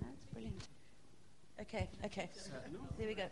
That's 0.00 0.26
brilliant. 0.32 0.68
Okay, 1.60 1.88
okay. 2.04 2.30
There 2.98 3.08
we 3.08 3.14
go. 3.14 3.24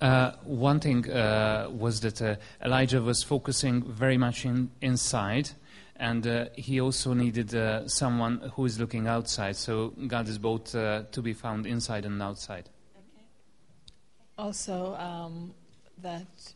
Uh, 0.00 0.32
one 0.44 0.80
thing 0.80 1.10
uh, 1.10 1.68
was 1.70 2.00
that 2.00 2.20
uh, 2.22 2.36
Elijah 2.64 3.00
was 3.00 3.22
focusing 3.22 3.82
very 3.82 4.16
much 4.18 4.44
in, 4.44 4.70
inside, 4.80 5.50
and 5.96 6.26
uh, 6.26 6.46
he 6.54 6.80
also 6.80 7.12
needed 7.12 7.54
uh, 7.54 7.88
someone 7.88 8.52
who 8.54 8.64
is 8.64 8.78
looking 8.78 9.06
outside. 9.06 9.56
So 9.56 9.94
God 10.06 10.28
is 10.28 10.38
both 10.38 10.74
uh, 10.74 11.04
to 11.10 11.22
be 11.22 11.32
found 11.32 11.66
inside 11.66 12.04
and 12.04 12.22
outside. 12.22 12.68
Also, 14.36 14.94
um, 14.94 15.54
that 16.00 16.52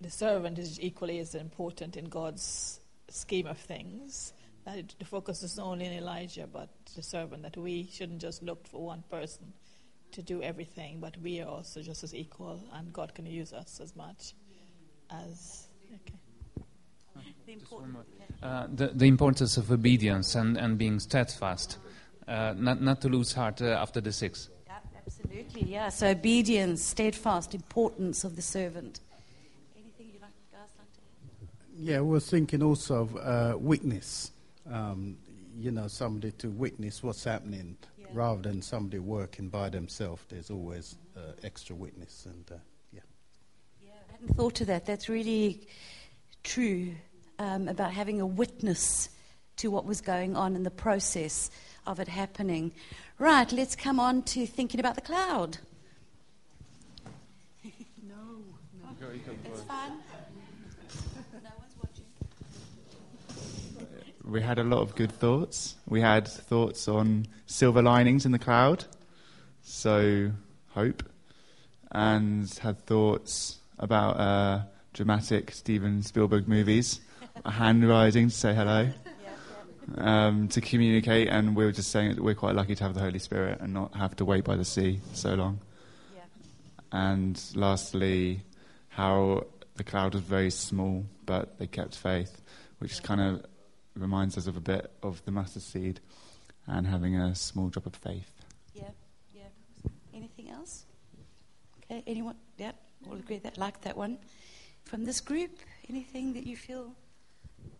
the 0.00 0.10
servant 0.10 0.58
is 0.58 0.80
equally 0.80 1.18
as 1.18 1.34
important 1.34 1.96
in 1.96 2.06
God's 2.06 2.80
scheme 3.08 3.46
of 3.46 3.58
things. 3.58 4.32
That 4.64 4.78
it, 4.78 4.94
the 4.98 5.04
focus 5.04 5.42
is 5.42 5.56
not 5.56 5.66
only 5.66 5.86
in 5.86 5.92
Elijah, 5.92 6.46
but 6.46 6.68
the 6.94 7.02
servant. 7.02 7.42
That 7.42 7.56
we 7.56 7.88
shouldn't 7.90 8.20
just 8.20 8.42
look 8.42 8.66
for 8.66 8.84
one 8.84 9.02
person 9.10 9.52
to 10.12 10.22
do 10.22 10.42
everything, 10.42 11.00
but 11.00 11.16
we 11.18 11.40
are 11.40 11.48
also 11.48 11.82
just 11.82 12.02
as 12.04 12.14
equal, 12.14 12.60
and 12.72 12.92
God 12.92 13.14
can 13.14 13.26
use 13.26 13.52
us 13.52 13.80
as 13.80 13.94
much 13.96 14.34
as. 15.10 15.68
Okay. 15.94 16.14
The 17.46 17.52
important- 17.52 17.96
Uh, 18.42 18.68
the, 18.72 18.88
the 18.94 19.06
importance 19.06 19.56
of 19.56 19.70
obedience 19.72 20.36
and, 20.36 20.56
and 20.56 20.78
being 20.78 21.00
steadfast, 21.00 21.78
uh, 22.28 22.54
not, 22.56 22.80
not 22.80 23.00
to 23.00 23.08
lose 23.08 23.32
heart 23.32 23.60
uh, 23.60 23.66
after 23.66 24.00
the 24.00 24.12
six. 24.12 24.48
Yeah, 24.66 24.78
absolutely, 25.04 25.64
yeah. 25.64 25.88
So 25.88 26.06
obedience, 26.10 26.82
steadfast, 26.84 27.52
importance 27.54 28.22
of 28.22 28.36
the 28.36 28.42
servant. 28.42 29.00
Anything 29.76 30.06
you 30.14 30.20
like, 30.20 30.30
guys 30.52 30.70
like 30.78 30.92
to 30.92 31.00
Yeah, 31.80 32.00
we're 32.00 32.20
thinking 32.20 32.62
also 32.62 33.02
of 33.02 33.16
uh, 33.16 33.56
witness. 33.58 34.32
Um, 34.70 35.16
you 35.56 35.70
know, 35.70 35.88
somebody 35.88 36.32
to 36.32 36.50
witness 36.50 37.02
what's 37.02 37.24
happening 37.24 37.76
Yeah. 37.98 38.06
rather 38.12 38.42
than 38.42 38.62
somebody 38.62 38.98
working 38.98 39.48
by 39.48 39.68
themselves. 39.70 40.22
There's 40.28 40.50
always 40.50 40.96
uh, 41.16 41.32
extra 41.42 41.74
witness, 41.76 42.26
and 42.26 42.44
uh, 42.50 42.54
yeah. 42.92 43.00
Yeah, 43.80 43.90
I 44.08 44.12
hadn't 44.12 44.36
thought 44.36 44.60
of 44.60 44.66
that. 44.66 44.86
That's 44.86 45.08
really 45.08 45.66
true 46.44 46.94
um, 47.38 47.68
about 47.68 47.92
having 47.92 48.20
a 48.20 48.26
witness 48.26 49.10
to 49.58 49.70
what 49.70 49.84
was 49.84 50.00
going 50.00 50.36
on 50.36 50.54
in 50.56 50.62
the 50.62 50.70
process 50.70 51.50
of 51.86 52.00
it 52.00 52.08
happening. 52.08 52.72
Right, 53.18 53.50
let's 53.52 53.74
come 53.76 53.98
on 54.00 54.22
to 54.22 54.46
thinking 54.46 54.80
about 54.80 54.94
the 54.94 55.00
cloud. 55.00 55.58
no, 58.02 58.14
no. 59.00 59.08
It's 59.44 59.62
fine. 59.62 59.92
No 61.32 61.50
one's 61.58 61.76
watching. 61.82 62.04
We 64.28 64.42
had 64.42 64.58
a 64.58 64.64
lot 64.64 64.80
of 64.80 64.94
good 64.94 65.10
thoughts. 65.10 65.76
We 65.88 66.02
had 66.02 66.28
thoughts 66.28 66.86
on 66.86 67.26
silver 67.46 67.82
linings 67.82 68.26
in 68.26 68.32
the 68.32 68.38
cloud, 68.38 68.84
so 69.62 70.30
hope, 70.70 71.02
and 71.90 72.48
had 72.58 72.78
thoughts 72.84 73.58
about 73.78 74.20
uh, 74.20 74.62
dramatic 74.92 75.52
Steven 75.52 76.02
Spielberg 76.02 76.46
movies, 76.46 77.00
a 77.44 77.50
hand 77.50 77.88
rising 77.88 78.28
to 78.28 78.34
say 78.34 78.54
hello, 78.54 78.90
um, 79.96 80.48
to 80.48 80.60
communicate, 80.60 81.28
and 81.28 81.56
we 81.56 81.64
were 81.64 81.72
just 81.72 81.90
saying 81.90 82.14
that 82.14 82.22
we're 82.22 82.34
quite 82.34 82.54
lucky 82.54 82.74
to 82.74 82.84
have 82.84 82.94
the 82.94 83.00
Holy 83.00 83.18
Spirit 83.18 83.60
and 83.60 83.72
not 83.72 83.94
have 83.94 84.14
to 84.16 84.26
wait 84.26 84.44
by 84.44 84.56
the 84.56 84.64
sea 84.64 85.00
so 85.14 85.34
long. 85.34 85.58
Yeah. 86.14 86.22
And 86.92 87.42
lastly, 87.54 88.42
how 88.90 89.46
the 89.76 89.84
cloud 89.84 90.12
was 90.12 90.22
very 90.22 90.50
small, 90.50 91.06
but 91.24 91.58
they 91.58 91.66
kept 91.66 91.96
faith, 91.96 92.42
which 92.78 92.92
is 92.92 93.00
kind 93.00 93.22
of 93.22 93.46
reminds 93.98 94.38
us 94.38 94.46
of 94.46 94.56
a 94.56 94.60
bit 94.60 94.90
of 95.02 95.24
the 95.24 95.30
mustard 95.30 95.62
seed 95.62 96.00
and 96.66 96.86
having 96.86 97.16
a 97.16 97.34
small 97.34 97.68
drop 97.68 97.86
of 97.86 97.94
faith. 97.94 98.30
Yeah, 98.74 98.90
yeah. 99.34 99.42
Anything 100.14 100.50
else? 100.50 100.84
Okay, 101.84 102.02
anyone? 102.06 102.36
Yeah, 102.58 102.72
all 103.08 103.16
agree 103.16 103.38
that. 103.38 103.58
Like 103.58 103.80
that 103.82 103.96
one. 103.96 104.18
From 104.84 105.04
this 105.04 105.20
group, 105.20 105.50
anything 105.88 106.32
that 106.34 106.46
you 106.46 106.56
feel? 106.56 106.92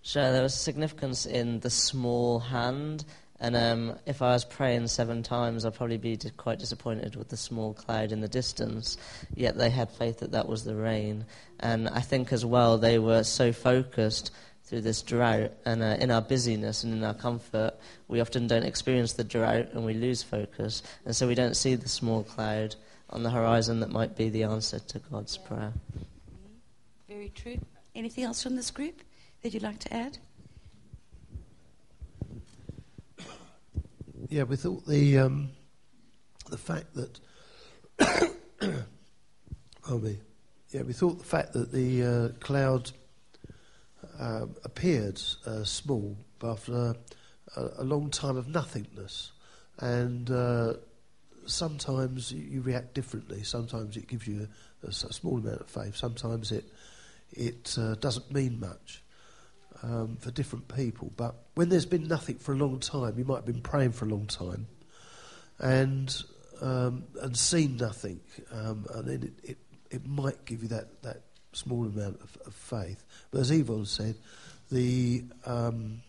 Sure, 0.02 0.32
there 0.32 0.42
was 0.42 0.54
significance 0.54 1.26
in 1.26 1.60
the 1.60 1.70
small 1.70 2.38
hand, 2.38 3.04
and 3.40 3.56
um, 3.56 3.98
if 4.06 4.22
I 4.22 4.32
was 4.32 4.44
praying 4.44 4.88
seven 4.88 5.22
times, 5.22 5.64
I'd 5.64 5.74
probably 5.74 5.98
be 5.98 6.16
di- 6.16 6.30
quite 6.30 6.58
disappointed 6.58 7.16
with 7.16 7.28
the 7.28 7.36
small 7.36 7.74
cloud 7.74 8.12
in 8.12 8.20
the 8.20 8.28
distance. 8.28 8.96
Yet 9.34 9.56
they 9.56 9.70
had 9.70 9.90
faith 9.90 10.18
that 10.18 10.32
that 10.32 10.48
was 10.48 10.64
the 10.64 10.74
rain, 10.74 11.24
and 11.60 11.88
I 11.88 12.00
think 12.00 12.32
as 12.32 12.44
well 12.44 12.78
they 12.78 12.98
were 12.98 13.22
so 13.22 13.52
focused 13.52 14.30
through 14.68 14.82
this 14.82 15.00
drought, 15.00 15.50
and 15.64 15.82
uh, 15.82 15.96
in 15.98 16.10
our 16.10 16.20
busyness 16.20 16.84
and 16.84 16.92
in 16.92 17.02
our 17.02 17.14
comfort, 17.14 17.72
we 18.06 18.20
often 18.20 18.46
don't 18.46 18.64
experience 18.64 19.14
the 19.14 19.24
drought, 19.24 19.68
and 19.72 19.84
we 19.84 19.94
lose 19.94 20.22
focus, 20.22 20.82
and 21.06 21.16
so 21.16 21.26
we 21.26 21.34
don't 21.34 21.56
see 21.56 21.74
the 21.74 21.88
small 21.88 22.22
cloud 22.22 22.76
on 23.10 23.22
the 23.22 23.30
horizon 23.30 23.80
that 23.80 23.90
might 23.90 24.14
be 24.14 24.28
the 24.28 24.42
answer 24.42 24.78
to 24.78 24.98
God's 24.98 25.38
prayer. 25.38 25.72
Very 27.08 27.30
true. 27.30 27.58
Anything 27.94 28.24
else 28.24 28.42
from 28.42 28.56
this 28.56 28.70
group 28.70 29.00
that 29.42 29.54
you'd 29.54 29.62
like 29.62 29.78
to 29.80 29.94
add? 29.94 30.18
Yeah, 34.28 34.42
we 34.42 34.56
thought 34.56 34.86
the 34.86 35.18
um, 35.18 35.48
the 36.50 36.58
fact 36.58 36.94
that 36.94 37.18
oh 39.88 39.98
me, 39.98 40.18
yeah, 40.70 40.82
we 40.82 40.92
thought 40.92 41.18
the 41.18 41.24
fact 41.24 41.54
that 41.54 41.72
the 41.72 42.02
uh, 42.02 42.28
cloud 42.40 42.92
uh, 44.18 44.46
appeared 44.64 45.20
uh, 45.46 45.64
small 45.64 46.16
after 46.42 46.94
a, 47.56 47.68
a 47.78 47.84
long 47.84 48.10
time 48.10 48.36
of 48.36 48.48
nothingness, 48.48 49.32
and 49.78 50.30
uh, 50.30 50.74
sometimes 51.46 52.32
you, 52.32 52.60
react 52.62 52.94
differently. 52.94 53.42
Sometimes 53.42 53.96
it 53.96 54.08
gives 54.08 54.26
you 54.26 54.48
a 54.82 54.92
small 54.92 55.38
amount 55.38 55.60
of 55.60 55.68
faith. 55.68 55.96
Sometimes 55.96 56.52
it 56.52 56.64
it 57.32 57.76
uh, 57.78 57.94
doesn't 57.96 58.32
mean 58.32 58.58
much 58.58 59.02
um, 59.82 60.16
for 60.16 60.30
different 60.30 60.68
people. 60.68 61.12
But 61.16 61.34
when 61.54 61.68
there's 61.68 61.86
been 61.86 62.08
nothing 62.08 62.36
for 62.36 62.52
a 62.52 62.56
long 62.56 62.80
time, 62.80 63.18
you 63.18 63.24
might 63.24 63.36
have 63.36 63.46
been 63.46 63.60
praying 63.60 63.92
for 63.92 64.04
a 64.04 64.08
long 64.08 64.26
time, 64.26 64.66
and 65.58 66.14
um, 66.60 67.04
and 67.22 67.36
seen 67.36 67.76
nothing, 67.76 68.20
um, 68.52 68.86
and 68.94 69.08
then 69.08 69.22
it, 69.22 69.50
it, 69.50 69.58
it 69.90 70.06
might 70.06 70.44
give 70.44 70.62
you 70.62 70.68
that, 70.68 71.02
that 71.02 71.22
small 71.52 71.86
amount 71.86 72.20
of, 72.20 72.36
of 72.46 72.54
faith. 72.54 73.04
But 73.30 73.40
as 73.40 73.50
Yvonne 73.50 73.86
said, 73.86 74.16
the 74.70 75.24
um, 75.46 76.02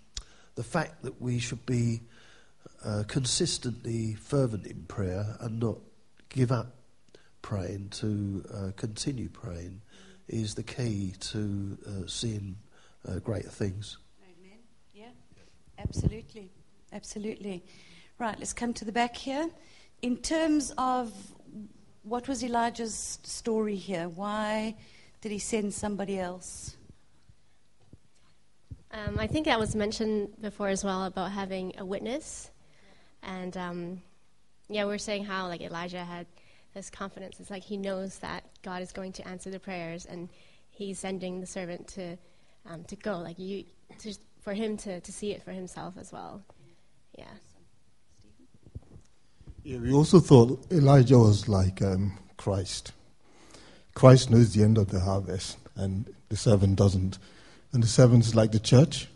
the 0.55 0.63
fact 0.63 1.03
that 1.03 1.21
we 1.21 1.39
should 1.39 1.65
be 1.65 2.01
uh, 2.83 3.03
consistently 3.07 4.15
fervent 4.15 4.65
in 4.67 4.83
prayer 4.87 5.37
and 5.39 5.59
not 5.59 5.77
give 6.29 6.51
up 6.51 6.75
praying 7.41 7.89
to 7.89 8.43
uh, 8.53 8.71
continue 8.75 9.29
praying 9.29 9.81
is 10.27 10.55
the 10.55 10.63
key 10.63 11.13
to 11.19 11.77
uh, 11.87 12.07
seeing 12.07 12.57
uh, 13.07 13.19
greater 13.19 13.49
things. 13.49 13.97
Amen. 14.21 14.59
Yeah, 14.93 15.05
absolutely. 15.77 16.51
Absolutely. 16.91 17.63
Right, 18.17 18.37
let's 18.37 18.53
come 18.53 18.73
to 18.73 18.85
the 18.85 18.91
back 18.91 19.15
here. 19.15 19.49
In 20.01 20.17
terms 20.17 20.73
of 20.77 21.13
what 22.03 22.27
was 22.27 22.43
Elijah's 22.43 23.19
story 23.23 23.75
here? 23.75 24.09
Why 24.09 24.75
did 25.21 25.31
he 25.31 25.39
send 25.39 25.73
somebody 25.73 26.19
else? 26.19 26.77
Um, 28.91 29.19
I 29.19 29.27
think 29.27 29.45
that 29.45 29.59
was 29.59 29.75
mentioned 29.75 30.41
before 30.41 30.69
as 30.69 30.83
well 30.83 31.05
about 31.05 31.31
having 31.31 31.73
a 31.77 31.85
witness, 31.85 32.49
and 33.21 33.55
um, 33.55 34.01
yeah, 34.67 34.85
we 34.85 34.93
are 34.93 34.97
saying 34.97 35.25
how 35.25 35.47
like 35.47 35.61
Elijah 35.61 36.03
had 36.03 36.25
this 36.73 36.89
confidence. 36.89 37.39
It's 37.39 37.51
like 37.51 37.63
he 37.63 37.77
knows 37.77 38.17
that 38.19 38.43
God 38.63 38.81
is 38.81 38.91
going 38.91 39.11
to 39.13 39.27
answer 39.27 39.51
the 39.51 39.59
prayers, 39.59 40.05
and 40.05 40.29
he's 40.71 40.97
sending 40.97 41.39
the 41.39 41.45
servant 41.45 41.87
to 41.89 42.17
um, 42.67 42.83
to 42.85 42.95
go, 42.95 43.19
like 43.19 43.37
you, 43.37 43.65
to, 43.99 44.15
for 44.41 44.53
him 44.53 44.77
to, 44.77 44.99
to 45.01 45.11
see 45.11 45.31
it 45.31 45.43
for 45.43 45.51
himself 45.51 45.95
as 45.99 46.11
well. 46.11 46.41
Yeah. 47.17 47.25
Yeah, 49.63 49.79
we 49.79 49.91
also 49.91 50.19
thought 50.19 50.65
Elijah 50.71 51.19
was 51.19 51.47
like 51.47 51.81
um, 51.81 52.17
Christ. 52.37 52.93
Christ 53.93 54.29
knows 54.29 54.53
the 54.53 54.63
end 54.63 54.77
of 54.77 54.89
the 54.89 54.99
harvest, 54.99 55.57
and 55.75 56.13
the 56.29 56.37
servant 56.37 56.75
doesn't. 56.75 57.17
And 57.71 57.83
the 57.83 57.87
servant 57.87 58.25
is 58.25 58.35
like 58.35 58.51
the 58.51 58.59
church. 58.59 59.07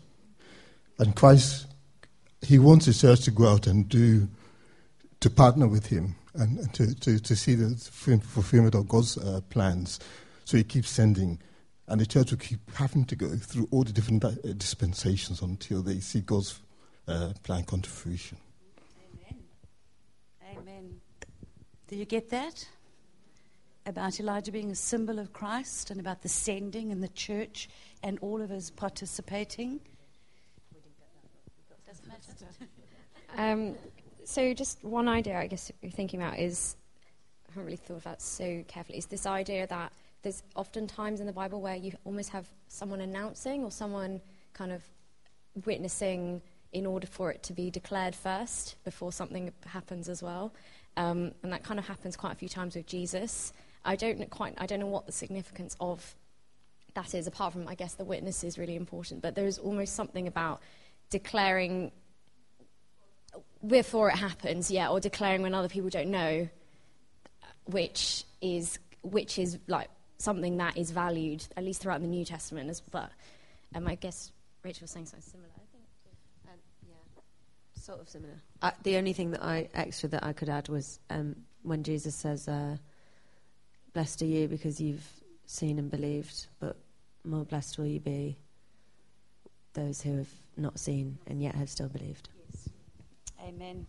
And 0.98 1.16
Christ, 1.16 1.66
he 2.42 2.58
wants 2.58 2.86
the 2.86 2.94
church 2.94 3.24
to 3.24 3.30
go 3.30 3.48
out 3.48 3.66
and 3.66 3.88
do, 3.88 4.28
to 5.20 5.30
partner 5.30 5.66
with 5.66 5.86
him 5.86 6.14
and, 6.34 6.58
and 6.58 6.74
to, 6.74 6.94
to, 7.00 7.18
to 7.18 7.36
see 7.36 7.54
the 7.54 7.74
fulfillment 8.22 8.74
of 8.74 8.88
God's 8.88 9.18
uh, 9.18 9.40
plans. 9.50 9.98
So 10.44 10.56
he 10.56 10.64
keeps 10.64 10.90
sending. 10.90 11.40
And 11.88 12.00
the 12.00 12.06
church 12.06 12.30
will 12.30 12.38
keep 12.38 12.60
having 12.74 13.04
to 13.06 13.16
go 13.16 13.28
through 13.28 13.68
all 13.70 13.84
the 13.84 13.92
different 13.92 14.24
uh, 14.24 14.30
dispensations 14.56 15.42
until 15.42 15.82
they 15.82 16.00
see 16.00 16.20
God's 16.20 16.60
uh, 17.08 17.32
plan 17.42 17.64
come 17.64 17.82
to 17.82 17.90
fruition. 17.90 18.38
Amen 19.20 19.44
amen. 20.64 21.00
Did 21.88 21.98
you 21.98 22.04
get 22.04 22.30
that? 22.30 22.66
About 23.86 24.18
Elijah 24.18 24.50
being 24.50 24.70
a 24.70 24.74
symbol 24.74 25.18
of 25.18 25.32
Christ 25.32 25.90
and 25.90 26.00
about 26.00 26.22
the 26.22 26.28
sending 26.28 26.90
and 26.90 27.02
the 27.02 27.08
church 27.08 27.68
and 28.02 28.18
all 28.20 28.40
of 28.40 28.50
us 28.50 28.70
participating? 28.70 29.80
Um, 33.36 33.74
so, 34.24 34.54
just 34.54 34.82
one 34.84 35.08
idea 35.08 35.36
I 35.36 35.48
guess 35.48 35.70
you're 35.82 35.90
thinking 35.90 36.22
about 36.22 36.38
is, 36.38 36.76
I 37.48 37.52
haven't 37.52 37.64
really 37.66 37.76
thought 37.76 37.98
about 37.98 38.22
so 38.22 38.64
carefully, 38.68 38.98
is 38.98 39.06
this 39.06 39.26
idea 39.26 39.66
that 39.66 39.92
there's 40.22 40.42
often 40.56 40.86
times 40.86 41.20
in 41.20 41.26
the 41.26 41.32
Bible 41.32 41.60
where 41.60 41.76
you 41.76 41.92
almost 42.04 42.30
have 42.30 42.48
someone 42.68 43.00
announcing 43.00 43.64
or 43.64 43.70
someone 43.70 44.20
kind 44.54 44.72
of 44.72 44.82
witnessing 45.66 46.40
in 46.72 46.86
order 46.86 47.06
for 47.06 47.30
it 47.30 47.42
to 47.44 47.52
be 47.52 47.70
declared 47.70 48.14
first 48.14 48.76
before 48.84 49.12
something 49.12 49.52
happens 49.66 50.08
as 50.08 50.22
well. 50.22 50.52
Um, 50.96 51.32
and 51.42 51.52
that 51.52 51.62
kind 51.62 51.78
of 51.78 51.86
happens 51.86 52.16
quite 52.16 52.32
a 52.32 52.36
few 52.36 52.48
times 52.48 52.74
with 52.74 52.86
Jesus. 52.86 53.52
I 53.84 53.96
don't 53.96 54.28
quite, 54.30 54.54
I 54.58 54.66
don't 54.66 54.80
know 54.80 54.86
what 54.86 55.06
the 55.06 55.12
significance 55.12 55.76
of 55.80 56.16
that 56.94 57.14
is, 57.14 57.26
apart 57.26 57.52
from, 57.52 57.68
I 57.68 57.74
guess, 57.74 57.94
the 57.94 58.04
witness 58.04 58.44
is 58.44 58.58
really 58.58 58.76
important. 58.76 59.20
But 59.20 59.34
there 59.34 59.46
is 59.46 59.58
almost 59.58 59.94
something 59.94 60.26
about 60.26 60.60
declaring 61.10 61.92
before 63.66 64.08
it 64.10 64.16
happens, 64.16 64.70
yeah, 64.70 64.88
or 64.88 65.00
declaring 65.00 65.42
when 65.42 65.54
other 65.54 65.68
people 65.68 65.90
don't 65.90 66.10
know, 66.10 66.48
which 67.64 68.24
is 68.40 68.78
which 69.02 69.38
is 69.38 69.58
like 69.66 69.88
something 70.18 70.56
that 70.56 70.76
is 70.76 70.90
valued 70.90 71.46
at 71.56 71.64
least 71.64 71.82
throughout 71.82 72.00
the 72.00 72.06
New 72.06 72.24
Testament. 72.24 72.70
As 72.70 72.80
but 72.80 73.10
um, 73.74 73.86
I 73.86 73.94
guess 73.94 74.32
Rachel 74.62 74.84
was 74.84 74.90
saying 74.90 75.06
something 75.06 75.28
similar. 75.30 75.48
I 75.54 75.64
think. 75.72 75.84
Um, 76.46 76.58
yeah, 76.88 77.82
sort 77.82 78.00
of 78.00 78.08
similar. 78.08 78.34
Uh, 78.62 78.70
the 78.82 78.96
only 78.96 79.12
thing 79.12 79.30
that 79.32 79.42
I 79.42 79.68
extra 79.74 80.08
that 80.10 80.24
I 80.24 80.32
could 80.32 80.48
add 80.48 80.68
was 80.68 81.00
um, 81.10 81.36
when 81.62 81.82
Jesus 81.82 82.14
says, 82.14 82.48
uh, 82.48 82.76
"Blessed 83.94 84.22
are 84.22 84.26
you 84.26 84.48
because 84.48 84.80
you've 84.80 85.08
seen 85.46 85.78
and 85.78 85.90
believed, 85.90 86.46
but 86.60 86.76
more 87.24 87.44
blessed 87.44 87.78
will 87.78 87.86
you 87.86 88.00
be 88.00 88.36
those 89.72 90.02
who 90.02 90.18
have 90.18 90.28
not 90.56 90.78
seen 90.78 91.18
and 91.26 91.42
yet 91.42 91.54
have 91.54 91.70
still 91.70 91.88
believed." 91.88 92.28
Yes. 92.50 92.68
Amen. 93.40 93.86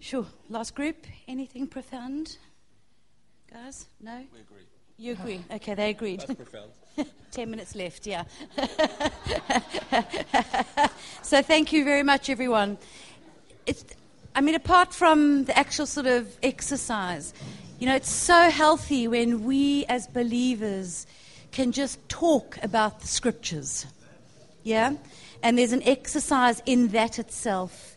Sure. 0.00 0.26
Last 0.48 0.74
group. 0.74 1.06
Anything 1.26 1.66
profound, 1.66 2.38
guys? 3.50 3.86
No. 4.00 4.24
We 4.32 4.40
agree. 4.40 4.62
You 4.96 5.12
agree? 5.12 5.44
Okay, 5.50 5.74
they 5.74 5.90
agreed. 5.90 6.20
That's 6.20 6.34
profound. 6.34 6.70
Ten 7.30 7.50
minutes 7.50 7.76
left, 7.76 8.06
yeah. 8.06 8.24
so 11.22 11.42
thank 11.42 11.72
you 11.72 11.84
very 11.84 12.02
much, 12.02 12.28
everyone. 12.28 12.78
It's, 13.64 13.84
I 14.34 14.40
mean, 14.40 14.56
apart 14.56 14.92
from 14.92 15.44
the 15.44 15.56
actual 15.56 15.86
sort 15.86 16.06
of 16.06 16.36
exercise, 16.42 17.32
you 17.78 17.86
know, 17.86 17.94
it's 17.94 18.10
so 18.10 18.50
healthy 18.50 19.06
when 19.06 19.44
we 19.44 19.84
as 19.86 20.06
believers 20.08 21.06
can 21.52 21.72
just 21.72 22.06
talk 22.08 22.58
about 22.62 23.00
the 23.00 23.06
scriptures. 23.06 23.86
Yeah? 24.64 24.94
And 25.42 25.56
there's 25.56 25.72
an 25.72 25.84
exercise 25.84 26.60
in 26.66 26.88
that 26.88 27.18
itself 27.18 27.96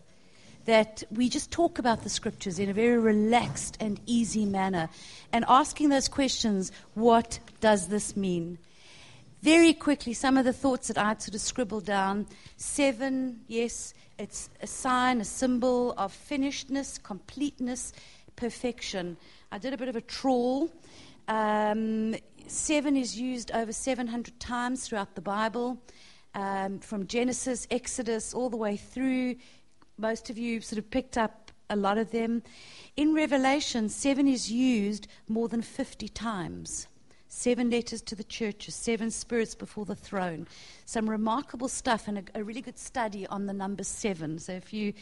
that 0.66 1.04
we 1.12 1.28
just 1.28 1.50
talk 1.50 1.80
about 1.80 2.04
the 2.04 2.10
scriptures 2.10 2.60
in 2.60 2.70
a 2.70 2.74
very 2.74 3.00
relaxed 3.00 3.78
and 3.80 4.00
easy 4.06 4.46
manner 4.46 4.88
and 5.34 5.44
asking 5.48 5.90
those 5.90 6.08
questions 6.08 6.72
what 6.94 7.40
does 7.60 7.88
this 7.88 8.16
mean? 8.16 8.60
Very 9.42 9.74
quickly, 9.74 10.14
some 10.14 10.38
of 10.38 10.46
the 10.46 10.54
thoughts 10.54 10.90
that 10.90 11.00
I'd 11.00 11.24
sort 11.24 11.34
of 11.34 11.42
scribbled 11.42 11.86
down. 11.86 12.28
Seven, 12.58 13.40
yes, 13.48 13.96
it's 14.20 14.52
a 14.62 14.68
sign, 14.68 15.20
a 15.20 15.26
symbol 15.26 15.94
of 15.98 16.14
finishedness, 16.14 17.00
completeness, 17.00 17.92
perfection. 18.42 19.18
I 19.52 19.60
did 19.60 19.72
a 19.72 19.77
bit 19.77 19.88
of 19.88 19.96
a 19.96 20.01
trawl. 20.01 20.72
Um, 21.27 22.16
seven 22.48 22.98
is 22.98 23.16
used 23.16 23.51
over 23.51 23.72
700 23.72 24.40
times 24.40 24.88
throughout 24.88 25.14
the 25.14 25.22
Bible, 25.22 25.77
um, 26.34 26.80
from 26.80 27.06
Genesis, 27.06 27.68
Exodus, 27.70 28.34
all 28.34 28.50
the 28.50 28.58
way 28.58 28.77
through. 28.77 29.36
Most 30.00 30.32
of 30.32 30.40
you 30.40 30.60
sort 30.60 30.80
of 30.80 30.90
picked 30.90 31.20
up 31.20 31.51
a 31.70 31.75
lot 31.75 32.00
of 32.00 32.10
them. 32.10 32.42
In 32.98 33.14
Revelation, 33.14 33.90
seven 33.90 34.27
is 34.27 34.51
used 34.51 35.08
more 35.27 35.48
than 35.48 35.62
50 35.62 36.10
times. 36.10 36.88
Seven 37.27 37.70
letters 37.70 38.01
to 38.01 38.16
the 38.16 38.24
churches, 38.24 38.74
seven 38.74 39.12
spirits 39.12 39.54
before 39.54 39.86
the 39.86 39.96
throne. 39.96 40.48
Some 40.86 41.08
remarkable 41.08 41.68
stuff 41.68 42.08
and 42.08 42.18
a, 42.18 42.40
a 42.40 42.44
really 42.44 42.62
good 42.62 42.80
study 42.80 43.27
on 43.27 43.46
the 43.46 43.54
number 43.54 43.84
seven. 43.84 44.40
So 44.40 44.54
if 44.54 44.74
you, 44.74 44.94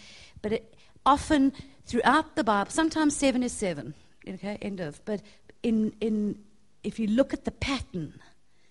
but 0.42 0.52
it, 0.52 0.76
often 1.06 1.54
throughout 1.90 2.36
the 2.36 2.44
Bible, 2.44 2.70
sometimes 2.70 3.18
seven 3.18 3.42
is 3.42 3.52
seven. 3.52 3.96
Okay, 4.28 4.58
end 4.62 4.80
of. 4.80 5.02
But 5.06 5.22
in 5.64 5.92
in 6.00 6.38
if 6.84 7.00
you 7.00 7.08
look 7.08 7.34
at 7.34 7.46
the 7.46 7.52
pattern 7.52 8.14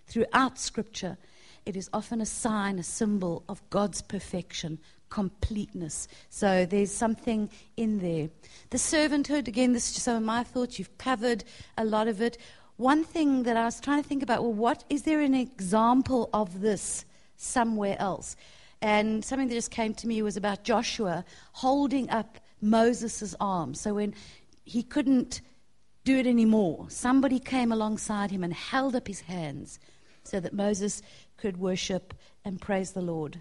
throughout 0.07 0.59
Scripture, 0.59 1.19
it 1.67 1.77
is 1.77 1.91
often 1.93 2.21
a 2.21 2.27
sign, 2.27 2.79
a 2.79 2.83
symbol 2.85 3.43
of 3.49 3.61
God's 3.71 4.01
perfection, 4.01 4.79
completeness. 5.11 6.07
So 6.31 6.65
there's 6.65 6.93
something 6.93 7.51
in 7.77 7.99
there. 7.99 8.31
The 8.71 8.79
servanthood, 8.79 9.49
again, 9.49 9.73
this 9.73 9.89
is 9.89 9.95
just 9.95 10.05
some 10.05 10.17
of 10.17 10.23
my 10.23 10.45
thoughts. 10.45 10.79
You've 10.79 10.97
covered 10.97 11.45
a 11.77 11.85
lot 11.85 12.07
of 12.07 12.23
it. 12.23 12.39
One 12.77 13.03
thing 13.03 13.43
that 13.43 13.57
I 13.57 13.65
was 13.65 13.81
trying 13.81 14.01
to 14.01 14.09
think 14.09 14.23
about 14.23 14.43
well, 14.43 14.53
what 14.53 14.85
is 14.89 15.03
there 15.03 15.21
an 15.21 15.35
example 15.35 16.31
of 16.33 16.61
this 16.61 17.05
somewhere 17.37 17.97
else? 17.99 18.37
And 18.81 19.25
something 19.25 19.49
that 19.49 19.55
just 19.55 19.73
came 19.73 19.93
to 19.95 20.07
me 20.07 20.23
was 20.23 20.37
about 20.37 20.63
Joshua 20.63 21.25
holding 21.53 22.09
up 22.11 22.39
Moses' 22.61 23.35
arm. 23.41 23.75
So 23.75 23.95
when 23.95 24.15
he 24.65 24.83
couldn't 24.83 25.41
do 26.05 26.17
it 26.17 26.27
anymore, 26.27 26.87
somebody 26.89 27.39
came 27.39 27.73
alongside 27.73 28.31
him 28.31 28.45
and 28.45 28.53
held 28.53 28.95
up 28.97 29.07
his 29.07 29.21
hands 29.21 29.79
so 30.25 30.41
that 30.41 30.53
Moses 30.53 31.03
could 31.37 31.57
worship 31.57 32.15
and 32.45 32.61
praise 32.61 32.93
the 32.93 33.03
Lord. 33.03 33.39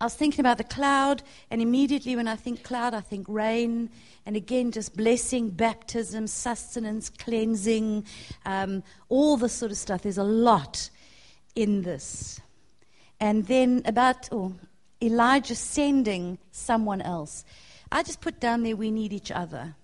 I 0.00 0.06
was 0.06 0.14
thinking 0.14 0.40
about 0.40 0.58
the 0.58 0.64
cloud, 0.64 1.22
and 1.50 1.62
immediately 1.62 2.16
when 2.16 2.26
I 2.26 2.36
think 2.36 2.64
cloud, 2.64 2.94
I 2.94 3.00
think 3.00 3.26
rain. 3.28 3.90
And 4.26 4.36
again, 4.36 4.72
just 4.72 4.96
blessing, 4.96 5.50
baptism, 5.50 6.26
sustenance, 6.26 7.08
cleansing, 7.10 8.04
um, 8.44 8.82
all 9.08 9.36
this 9.36 9.52
sort 9.52 9.70
of 9.70 9.78
stuff. 9.78 10.02
There's 10.02 10.18
a 10.18 10.24
lot 10.24 10.90
in 11.54 11.82
this. 11.82 12.40
And 13.20 13.46
then 13.46 13.82
about 13.86 14.28
oh, 14.32 14.54
Elijah 15.00 15.54
sending 15.54 16.38
someone 16.50 17.00
else. 17.00 17.44
I 17.94 18.02
just 18.02 18.20
put 18.20 18.40
down 18.40 18.64
there 18.64 18.74
we 18.74 18.90
need 18.90 19.12
each 19.12 19.30
other. 19.30 19.76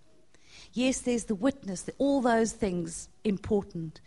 Yes, 0.73 1.01
there's 1.01 1.25
the 1.25 1.35
witness, 1.37 1.88
all 1.99 2.20
those 2.20 2.53
things 2.53 3.09
important. 3.23 4.01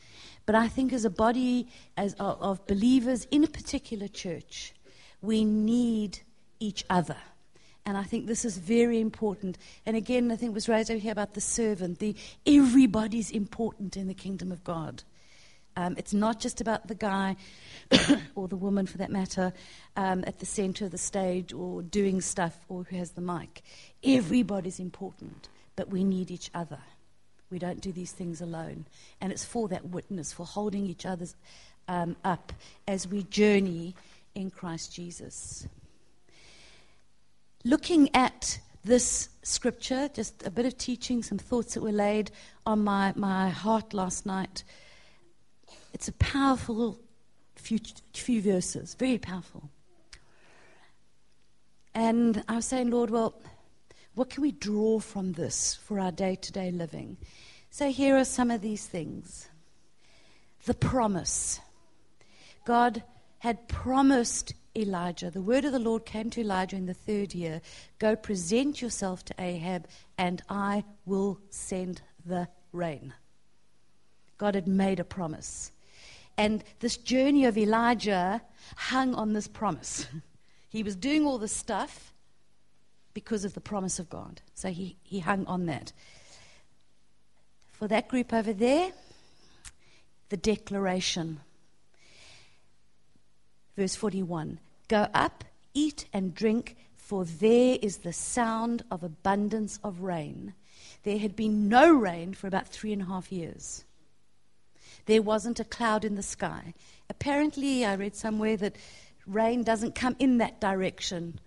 But 0.45 0.55
I 0.55 0.67
think 0.67 0.91
as 0.91 1.05
a 1.05 1.09
body 1.09 1.69
as, 1.95 2.13
of, 2.15 2.41
of 2.41 2.67
believers 2.67 3.25
in 3.31 3.45
a 3.45 3.47
particular 3.47 4.09
church, 4.09 4.73
we 5.21 5.45
need 5.45 6.19
each 6.59 6.83
other. 6.89 7.15
And 7.85 7.97
I 7.97 8.03
think 8.03 8.27
this 8.27 8.43
is 8.43 8.57
very 8.57 8.99
important. 8.99 9.57
And 9.85 9.95
again, 9.95 10.31
I 10.33 10.35
think 10.35 10.51
it 10.51 10.53
was 10.53 10.67
raised 10.67 10.91
over 10.91 10.99
here 10.99 11.13
about 11.13 11.33
the 11.33 11.41
servant. 11.41 11.99
The 11.99 12.13
everybody's 12.45 13.31
important 13.31 13.95
in 13.95 14.07
the 14.07 14.13
kingdom 14.13 14.51
of 14.51 14.65
God. 14.65 15.03
Um, 15.75 15.95
it's 15.97 16.13
not 16.13 16.39
just 16.39 16.61
about 16.61 16.87
the 16.87 16.95
guy 16.95 17.35
or 18.35 18.47
the 18.47 18.55
woman, 18.55 18.85
for 18.85 18.97
that 18.99 19.11
matter, 19.11 19.53
um, 19.95 20.23
at 20.27 20.39
the 20.39 20.45
center 20.45 20.85
of 20.85 20.91
the 20.91 20.97
stage 20.97 21.53
or 21.53 21.81
doing 21.81 22.21
stuff 22.21 22.57
or 22.69 22.83
who 22.83 22.97
has 22.97 23.11
the 23.11 23.21
mic. 23.21 23.61
Everybody's 24.03 24.79
important, 24.79 25.49
but 25.75 25.89
we 25.89 26.03
need 26.03 26.31
each 26.31 26.49
other. 26.53 26.79
We 27.49 27.59
don't 27.59 27.81
do 27.81 27.91
these 27.91 28.11
things 28.11 28.41
alone. 28.41 28.85
And 29.21 29.31
it's 29.31 29.45
for 29.45 29.67
that 29.69 29.85
witness, 29.85 30.33
for 30.33 30.45
holding 30.45 30.85
each 30.85 31.05
other 31.05 31.27
um, 31.87 32.15
up 32.23 32.53
as 32.87 33.07
we 33.07 33.23
journey 33.23 33.95
in 34.35 34.49
Christ 34.49 34.93
Jesus. 34.93 35.67
Looking 37.63 38.13
at 38.15 38.59
this 38.83 39.29
scripture, 39.43 40.09
just 40.13 40.45
a 40.45 40.51
bit 40.51 40.65
of 40.65 40.77
teaching, 40.77 41.23
some 41.23 41.37
thoughts 41.37 41.75
that 41.75 41.81
were 41.81 41.91
laid 41.91 42.31
on 42.65 42.83
my, 42.83 43.13
my 43.15 43.49
heart 43.49 43.93
last 43.93 44.25
night. 44.25 44.63
It's 45.93 46.07
a 46.07 46.13
powerful 46.13 46.99
few, 47.55 47.79
few 48.13 48.41
verses, 48.41 48.95
very 48.95 49.17
powerful. 49.17 49.69
And 51.93 52.43
I 52.47 52.55
was 52.55 52.65
saying, 52.65 52.89
Lord, 52.89 53.11
well, 53.11 53.35
what 54.15 54.29
can 54.29 54.41
we 54.41 54.51
draw 54.51 54.99
from 54.99 55.33
this 55.33 55.75
for 55.75 55.99
our 55.99 56.11
day 56.11 56.35
to 56.35 56.51
day 56.51 56.71
living? 56.71 57.17
So 57.69 57.91
here 57.91 58.17
are 58.17 58.25
some 58.25 58.51
of 58.51 58.61
these 58.61 58.85
things. 58.85 59.49
The 60.65 60.73
promise. 60.73 61.59
God 62.65 63.03
had 63.39 63.67
promised 63.67 64.53
Elijah. 64.75 65.29
The 65.29 65.41
word 65.41 65.65
of 65.65 65.71
the 65.71 65.79
Lord 65.79 66.05
came 66.05 66.29
to 66.31 66.41
Elijah 66.41 66.75
in 66.75 66.85
the 66.85 66.93
third 66.93 67.33
year 67.35 67.61
Go 67.99 68.15
present 68.15 68.81
yourself 68.81 69.25
to 69.25 69.35
Ahab, 69.37 69.87
and 70.17 70.41
I 70.49 70.83
will 71.05 71.39
send 71.49 72.01
the 72.25 72.47
rain. 72.71 73.13
God 74.37 74.55
had 74.55 74.67
made 74.67 74.99
a 74.99 75.03
promise. 75.03 75.72
And 76.37 76.63
this 76.79 76.97
journey 76.97 77.45
of 77.45 77.57
Elijah 77.57 78.41
hung 78.75 79.13
on 79.15 79.33
this 79.33 79.47
promise. 79.47 80.07
He 80.73 80.81
was 80.81 80.95
doing 80.95 81.27
all 81.27 81.37
this 81.37 81.51
stuff 81.51 82.13
because 83.13 83.45
of 83.45 83.53
the 83.53 83.61
promise 83.61 83.99
of 83.99 84.09
God. 84.09 84.41
So 84.55 84.69
he, 84.69 84.97
he 85.03 85.19
hung 85.19 85.45
on 85.45 85.67
that. 85.67 85.93
For 87.73 87.87
that 87.87 88.07
group 88.07 88.33
over 88.33 88.53
there, 88.53 88.91
the 90.29 90.37
declaration. 90.37 91.41
Verse 93.77 93.95
41 93.95 94.57
Go 94.87 95.07
up, 95.13 95.43
eat 95.75 96.05
and 96.11 96.33
drink, 96.33 96.75
for 96.95 97.23
there 97.23 97.77
is 97.79 97.97
the 97.97 98.13
sound 98.13 98.83
of 98.89 99.03
abundance 99.03 99.79
of 99.83 100.01
rain. 100.01 100.55
There 101.03 101.19
had 101.19 101.35
been 101.35 101.69
no 101.69 101.93
rain 101.93 102.33
for 102.33 102.47
about 102.47 102.67
three 102.67 102.93
and 102.93 103.03
a 103.03 103.05
half 103.05 103.31
years. 103.31 103.85
There 105.05 105.21
wasn't 105.21 105.59
a 105.59 105.65
cloud 105.65 106.05
in 106.05 106.15
the 106.15 106.23
sky. 106.23 106.73
Apparently, 107.09 107.85
I 107.85 107.95
read 107.95 108.15
somewhere 108.15 108.57
that 108.57 108.75
rain 109.25 109.63
doesn't 109.63 109.95
come 109.95 110.15
in 110.19 110.37
that 110.37 110.59
direction 110.59 111.39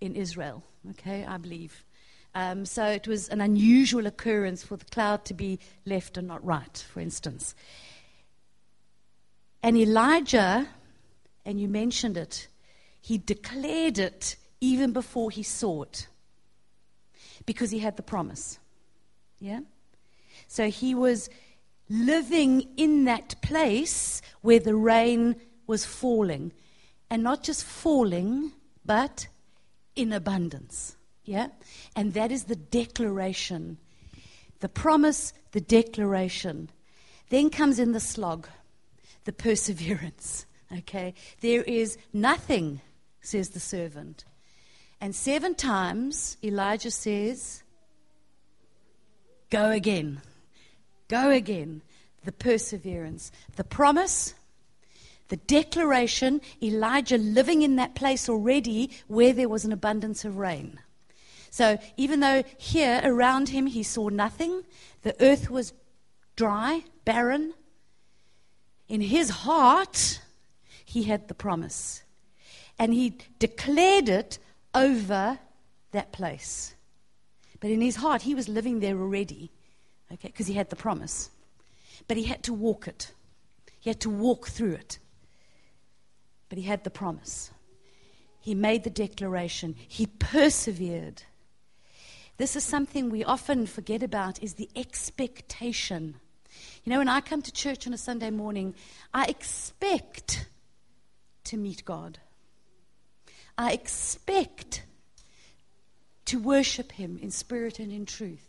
in 0.00 0.16
Israel, 0.16 0.62
okay, 0.90 1.24
I 1.24 1.36
believe. 1.36 1.84
Um, 2.34 2.64
so 2.64 2.84
it 2.84 3.08
was 3.08 3.28
an 3.28 3.40
unusual 3.40 4.06
occurrence 4.06 4.62
for 4.62 4.76
the 4.76 4.84
cloud 4.84 5.24
to 5.26 5.34
be 5.34 5.58
left 5.84 6.16
and 6.16 6.28
not 6.28 6.44
right, 6.44 6.84
for 6.92 7.00
instance. 7.00 7.54
And 9.62 9.76
Elijah, 9.76 10.68
and 11.44 11.60
you 11.60 11.68
mentioned 11.68 12.16
it, 12.16 12.48
he 13.00 13.18
declared 13.18 13.98
it 13.98 14.36
even 14.60 14.92
before 14.92 15.30
he 15.30 15.42
saw 15.42 15.82
it 15.82 16.06
because 17.46 17.70
he 17.70 17.80
had 17.80 17.96
the 17.96 18.02
promise. 18.02 18.58
Yeah? 19.40 19.60
So 20.46 20.70
he 20.70 20.94
was 20.94 21.28
living 21.90 22.66
in 22.76 23.04
that 23.04 23.34
place 23.42 24.22
where 24.40 24.60
the 24.60 24.76
rain 24.76 25.36
was 25.66 25.84
falling. 25.84 26.52
And 27.10 27.24
not 27.24 27.42
just 27.42 27.64
falling, 27.64 28.52
but 28.86 29.26
in 29.96 30.12
abundance. 30.12 30.96
Yeah? 31.24 31.48
And 31.96 32.14
that 32.14 32.30
is 32.30 32.44
the 32.44 32.56
declaration. 32.56 33.78
The 34.60 34.68
promise, 34.68 35.32
the 35.50 35.60
declaration. 35.60 36.70
Then 37.28 37.50
comes 37.50 37.78
in 37.78 37.92
the 37.92 38.00
slog, 38.00 38.48
the 39.24 39.32
perseverance. 39.32 40.46
Okay? 40.72 41.14
There 41.40 41.64
is 41.64 41.98
nothing, 42.12 42.80
says 43.20 43.48
the 43.48 43.58
servant. 43.58 44.24
And 45.00 45.16
seven 45.16 45.56
times 45.56 46.36
Elijah 46.44 46.92
says, 46.92 47.64
Go 49.50 49.70
again. 49.70 50.20
Go 51.10 51.30
again. 51.30 51.82
The 52.24 52.32
perseverance. 52.32 53.32
The 53.56 53.64
promise, 53.64 54.34
the 55.28 55.36
declaration, 55.36 56.40
Elijah 56.62 57.18
living 57.18 57.62
in 57.62 57.76
that 57.76 57.96
place 57.96 58.28
already 58.28 58.90
where 59.08 59.32
there 59.32 59.48
was 59.48 59.64
an 59.64 59.72
abundance 59.72 60.24
of 60.24 60.36
rain. 60.38 60.78
So 61.50 61.78
even 61.96 62.20
though 62.20 62.44
here 62.58 63.00
around 63.02 63.48
him 63.48 63.66
he 63.66 63.82
saw 63.82 64.08
nothing, 64.08 64.62
the 65.02 65.20
earth 65.20 65.50
was 65.50 65.72
dry, 66.36 66.84
barren, 67.04 67.54
in 68.88 69.00
his 69.00 69.30
heart 69.30 70.20
he 70.84 71.04
had 71.04 71.26
the 71.26 71.34
promise. 71.34 72.04
And 72.78 72.94
he 72.94 73.18
declared 73.40 74.08
it 74.08 74.38
over 74.74 75.40
that 75.90 76.12
place. 76.12 76.74
But 77.58 77.70
in 77.70 77.80
his 77.80 77.96
heart, 77.96 78.22
he 78.22 78.34
was 78.34 78.48
living 78.48 78.80
there 78.80 78.96
already, 78.96 79.50
okay, 80.12 80.28
because 80.28 80.46
he 80.46 80.54
had 80.54 80.70
the 80.70 80.76
promise. 80.76 81.30
But 82.08 82.16
he 82.16 82.24
had 82.24 82.42
to 82.44 82.54
walk 82.54 82.88
it, 82.88 83.12
he 83.78 83.90
had 83.90 84.00
to 84.00 84.10
walk 84.10 84.48
through 84.48 84.72
it. 84.72 84.98
But 86.48 86.58
he 86.58 86.64
had 86.64 86.82
the 86.82 86.90
promise. 86.90 87.52
He 88.40 88.54
made 88.54 88.84
the 88.84 88.90
declaration, 88.90 89.76
he 89.86 90.06
persevered. 90.06 91.22
This 92.38 92.56
is 92.56 92.64
something 92.64 93.10
we 93.10 93.22
often 93.22 93.66
forget 93.66 94.02
about 94.02 94.42
is 94.42 94.54
the 94.54 94.70
expectation. 94.74 96.16
You 96.84 96.90
know, 96.90 96.98
when 96.98 97.08
I 97.08 97.20
come 97.20 97.42
to 97.42 97.52
church 97.52 97.86
on 97.86 97.92
a 97.92 97.98
Sunday 97.98 98.30
morning, 98.30 98.74
I 99.12 99.26
expect 99.26 100.48
to 101.44 101.58
meet 101.58 101.84
God. 101.84 102.18
I 103.58 103.72
expect 103.72 104.84
to 106.24 106.38
worship 106.38 106.92
Him 106.92 107.18
in 107.20 107.30
spirit 107.30 107.78
and 107.78 107.92
in 107.92 108.06
truth, 108.06 108.48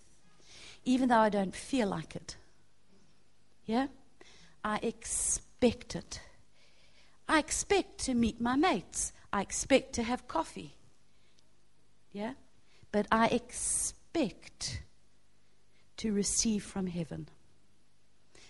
even 0.86 1.10
though 1.10 1.20
I 1.20 1.30
don't 1.30 1.56
feel 1.56 1.88
like 1.88 2.16
it. 2.16 2.36
Yeah? 3.66 3.88
I 4.64 4.78
expect 4.78 5.96
it. 5.96 6.22
I 7.28 7.40
expect 7.40 8.00
to 8.06 8.14
meet 8.14 8.42
my 8.42 8.56
mates. 8.56 9.14
I 9.32 9.42
expect 9.42 9.94
to 9.94 10.04
have 10.04 10.28
coffee. 10.28 10.76
Yeah? 12.12 12.34
But 12.92 13.08
I 13.12 13.28
expect 13.28 14.82
to 15.98 16.12
receive 16.12 16.64
from 16.64 16.88
heaven. 16.88 17.28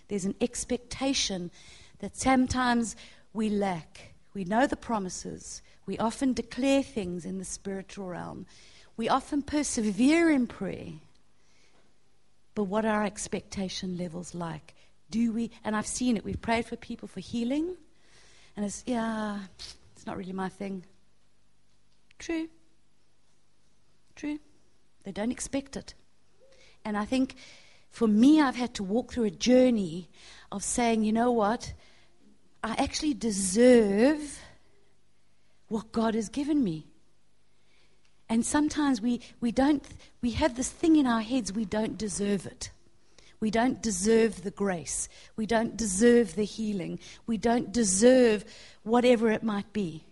There's 0.08 0.24
an 0.24 0.34
expectation 0.40 1.50
that 2.00 2.16
sometimes 2.16 2.96
we 3.32 3.48
lack. 3.48 4.14
We 4.34 4.44
know 4.44 4.66
the 4.66 4.76
promises, 4.76 5.62
we 5.86 5.98
often 5.98 6.32
declare 6.32 6.82
things 6.82 7.24
in 7.24 7.38
the 7.38 7.44
spiritual 7.44 8.06
realm. 8.06 8.46
We 8.96 9.08
often 9.08 9.42
persevere 9.42 10.30
in 10.30 10.46
prayer. 10.46 10.94
But 12.54 12.64
what 12.64 12.84
are 12.84 12.94
our 12.94 13.04
expectation 13.04 13.96
levels 13.96 14.34
like? 14.34 14.74
Do 15.10 15.32
we, 15.32 15.50
and 15.64 15.74
I've 15.76 15.86
seen 15.86 16.16
it, 16.16 16.24
we've 16.24 16.40
prayed 16.40 16.66
for 16.66 16.76
people 16.76 17.08
for 17.08 17.20
healing, 17.20 17.76
and 18.56 18.64
it's, 18.64 18.82
yeah, 18.86 19.38
it's 19.94 20.06
not 20.06 20.16
really 20.16 20.32
my 20.32 20.48
thing. 20.48 20.84
True. 22.18 22.48
True. 24.16 24.38
They 25.04 25.12
don't 25.12 25.32
expect 25.32 25.76
it. 25.76 25.94
And 26.84 26.96
I 26.96 27.04
think 27.04 27.36
for 27.90 28.06
me, 28.06 28.40
I've 28.40 28.56
had 28.56 28.74
to 28.74 28.82
walk 28.82 29.12
through 29.12 29.24
a 29.24 29.30
journey 29.30 30.08
of 30.50 30.62
saying, 30.62 31.04
you 31.04 31.12
know 31.12 31.30
what? 31.30 31.72
I 32.62 32.74
actually 32.78 33.14
deserve 33.14 34.38
what 35.68 35.92
God 35.92 36.14
has 36.14 36.28
given 36.28 36.62
me. 36.62 36.91
And 38.32 38.46
sometimes 38.46 39.02
we, 39.02 39.20
we 39.42 39.52
don't, 39.52 39.84
we 40.22 40.30
have 40.30 40.56
this 40.56 40.70
thing 40.70 40.96
in 40.96 41.06
our 41.06 41.20
heads, 41.20 41.52
we 41.52 41.66
don't 41.66 41.98
deserve 41.98 42.46
it. 42.46 42.70
We 43.40 43.50
don't 43.50 43.82
deserve 43.82 44.42
the 44.42 44.50
grace. 44.50 45.10
We 45.36 45.44
don't 45.44 45.76
deserve 45.76 46.34
the 46.34 46.46
healing. 46.46 46.98
We 47.26 47.36
don't 47.36 47.70
deserve 47.70 48.46
whatever 48.84 49.30
it 49.30 49.42
might 49.42 49.70
be. 49.74 50.06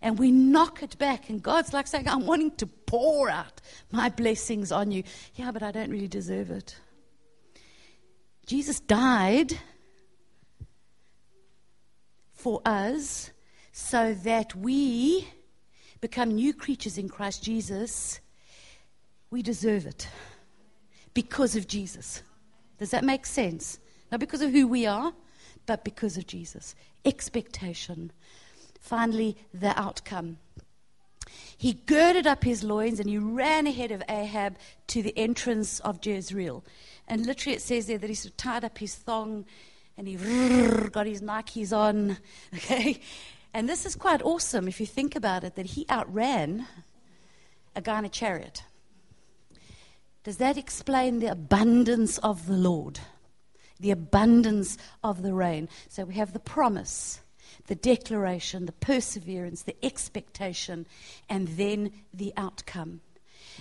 And 0.00 0.16
we 0.16 0.30
knock 0.30 0.80
it 0.84 0.96
back, 0.96 1.28
and 1.28 1.42
God's 1.42 1.72
like 1.72 1.88
saying, 1.88 2.06
I'm 2.06 2.24
wanting 2.24 2.52
to 2.58 2.68
pour 2.68 3.28
out 3.28 3.60
my 3.90 4.10
blessings 4.10 4.70
on 4.70 4.92
you. 4.92 5.02
Yeah, 5.34 5.50
but 5.50 5.64
I 5.64 5.72
don't 5.72 5.90
really 5.90 6.06
deserve 6.06 6.52
it. 6.52 6.76
Jesus 8.46 8.78
died 8.78 9.58
for 12.32 12.62
us 12.64 13.32
so 13.72 14.14
that 14.14 14.54
we 14.54 15.26
become 16.00 16.34
new 16.34 16.52
creatures 16.52 16.98
in 16.98 17.08
Christ 17.08 17.42
Jesus, 17.42 18.20
we 19.30 19.42
deserve 19.42 19.86
it 19.86 20.08
because 21.14 21.56
of 21.56 21.66
Jesus. 21.66 22.22
Does 22.78 22.90
that 22.90 23.04
make 23.04 23.26
sense? 23.26 23.78
Not 24.10 24.20
because 24.20 24.42
of 24.42 24.52
who 24.52 24.66
we 24.66 24.86
are, 24.86 25.12
but 25.66 25.84
because 25.84 26.16
of 26.16 26.26
Jesus. 26.26 26.74
Expectation. 27.04 28.12
Finally, 28.80 29.36
the 29.52 29.78
outcome. 29.78 30.38
He 31.56 31.72
girded 31.72 32.26
up 32.26 32.44
his 32.44 32.62
loins 32.62 33.00
and 33.00 33.08
he 33.08 33.18
ran 33.18 33.66
ahead 33.66 33.90
of 33.90 34.02
Ahab 34.08 34.56
to 34.88 35.02
the 35.02 35.16
entrance 35.16 35.80
of 35.80 36.04
Jezreel. 36.04 36.62
And 37.08 37.26
literally, 37.26 37.56
it 37.56 37.62
says 37.62 37.86
there 37.86 37.98
that 37.98 38.10
he 38.10 38.14
sort 38.14 38.32
of 38.32 38.36
tied 38.36 38.64
up 38.64 38.78
his 38.78 38.94
thong 38.94 39.44
and 39.96 40.06
he 40.06 40.16
got 40.92 41.06
his 41.06 41.22
Nikes 41.22 41.76
on. 41.76 42.18
Okay? 42.54 43.00
And 43.56 43.70
this 43.70 43.86
is 43.86 43.96
quite 43.96 44.20
awesome 44.20 44.68
if 44.68 44.80
you 44.80 44.84
think 44.84 45.16
about 45.16 45.42
it 45.42 45.54
that 45.54 45.64
he 45.64 45.86
outran 45.88 46.66
a 47.74 47.80
guy 47.80 48.00
in 48.00 48.04
a 48.04 48.10
chariot. 48.10 48.64
Does 50.24 50.36
that 50.36 50.58
explain 50.58 51.20
the 51.20 51.28
abundance 51.28 52.18
of 52.18 52.46
the 52.48 52.52
Lord? 52.52 53.00
The 53.80 53.92
abundance 53.92 54.76
of 55.02 55.22
the 55.22 55.32
rain. 55.32 55.70
So 55.88 56.04
we 56.04 56.16
have 56.16 56.34
the 56.34 56.38
promise, 56.38 57.22
the 57.66 57.74
declaration, 57.74 58.66
the 58.66 58.72
perseverance, 58.72 59.62
the 59.62 59.82
expectation, 59.82 60.86
and 61.30 61.48
then 61.48 61.92
the 62.12 62.34
outcome. 62.36 63.00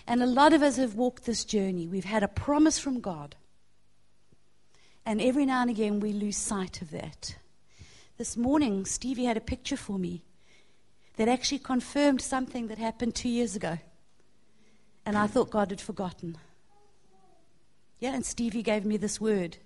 And 0.06 0.22
a 0.22 0.26
lot 0.26 0.52
of 0.52 0.62
us 0.62 0.76
have 0.76 0.96
walked 0.96 1.24
this 1.24 1.46
journey. 1.46 1.88
We've 1.88 2.04
had 2.04 2.22
a 2.22 2.28
promise 2.28 2.78
from 2.78 3.00
God. 3.00 3.38
And 5.06 5.22
every 5.22 5.46
now 5.46 5.62
and 5.62 5.70
again 5.70 6.02
we 6.02 6.12
lose 6.12 6.36
sight 6.36 6.82
of 6.82 6.92
that. 6.92 7.38
This 8.17 8.38
morning, 8.38 8.86
Stevie 8.86 9.25
had 9.25 9.36
a 9.36 9.41
picture 9.41 9.75
for 9.75 9.99
me 9.99 10.23
that 11.17 11.28
actually 11.28 11.60
confirmed 11.60 12.21
something 12.21 12.67
that 12.67 12.78
happened 12.78 13.13
two 13.13 13.28
years 13.28 13.58
ago. 13.58 13.78
And 15.06 15.17
I 15.17 15.28
thought 15.28 15.49
God 15.49 15.69
had 15.69 15.82
forgotten. 15.82 16.38
Yeah, 17.99 18.13
and 18.13 18.25
Stevie 18.25 18.63
gave 18.63 18.86
me 18.86 18.95
this 18.95 19.19
word. 19.19 19.58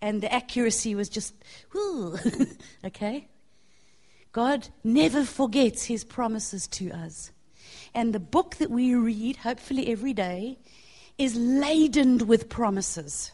And 0.00 0.22
the 0.22 0.32
accuracy 0.32 0.94
was 0.94 1.10
just, 1.10 1.34
whoo, 1.74 2.16
okay? 2.84 3.28
God 4.32 4.68
never 4.82 5.24
forgets 5.24 5.84
his 5.84 6.02
promises 6.02 6.66
to 6.68 6.90
us. 6.92 7.30
And 7.94 8.14
the 8.14 8.20
book 8.20 8.56
that 8.56 8.70
we 8.70 8.94
read, 8.94 9.36
hopefully 9.36 9.92
every 9.92 10.14
day, 10.14 10.58
is 11.18 11.36
laden 11.36 12.26
with 12.26 12.48
promises. 12.48 13.32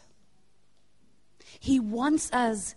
He 1.61 1.79
wants 1.79 2.29
us 2.33 2.75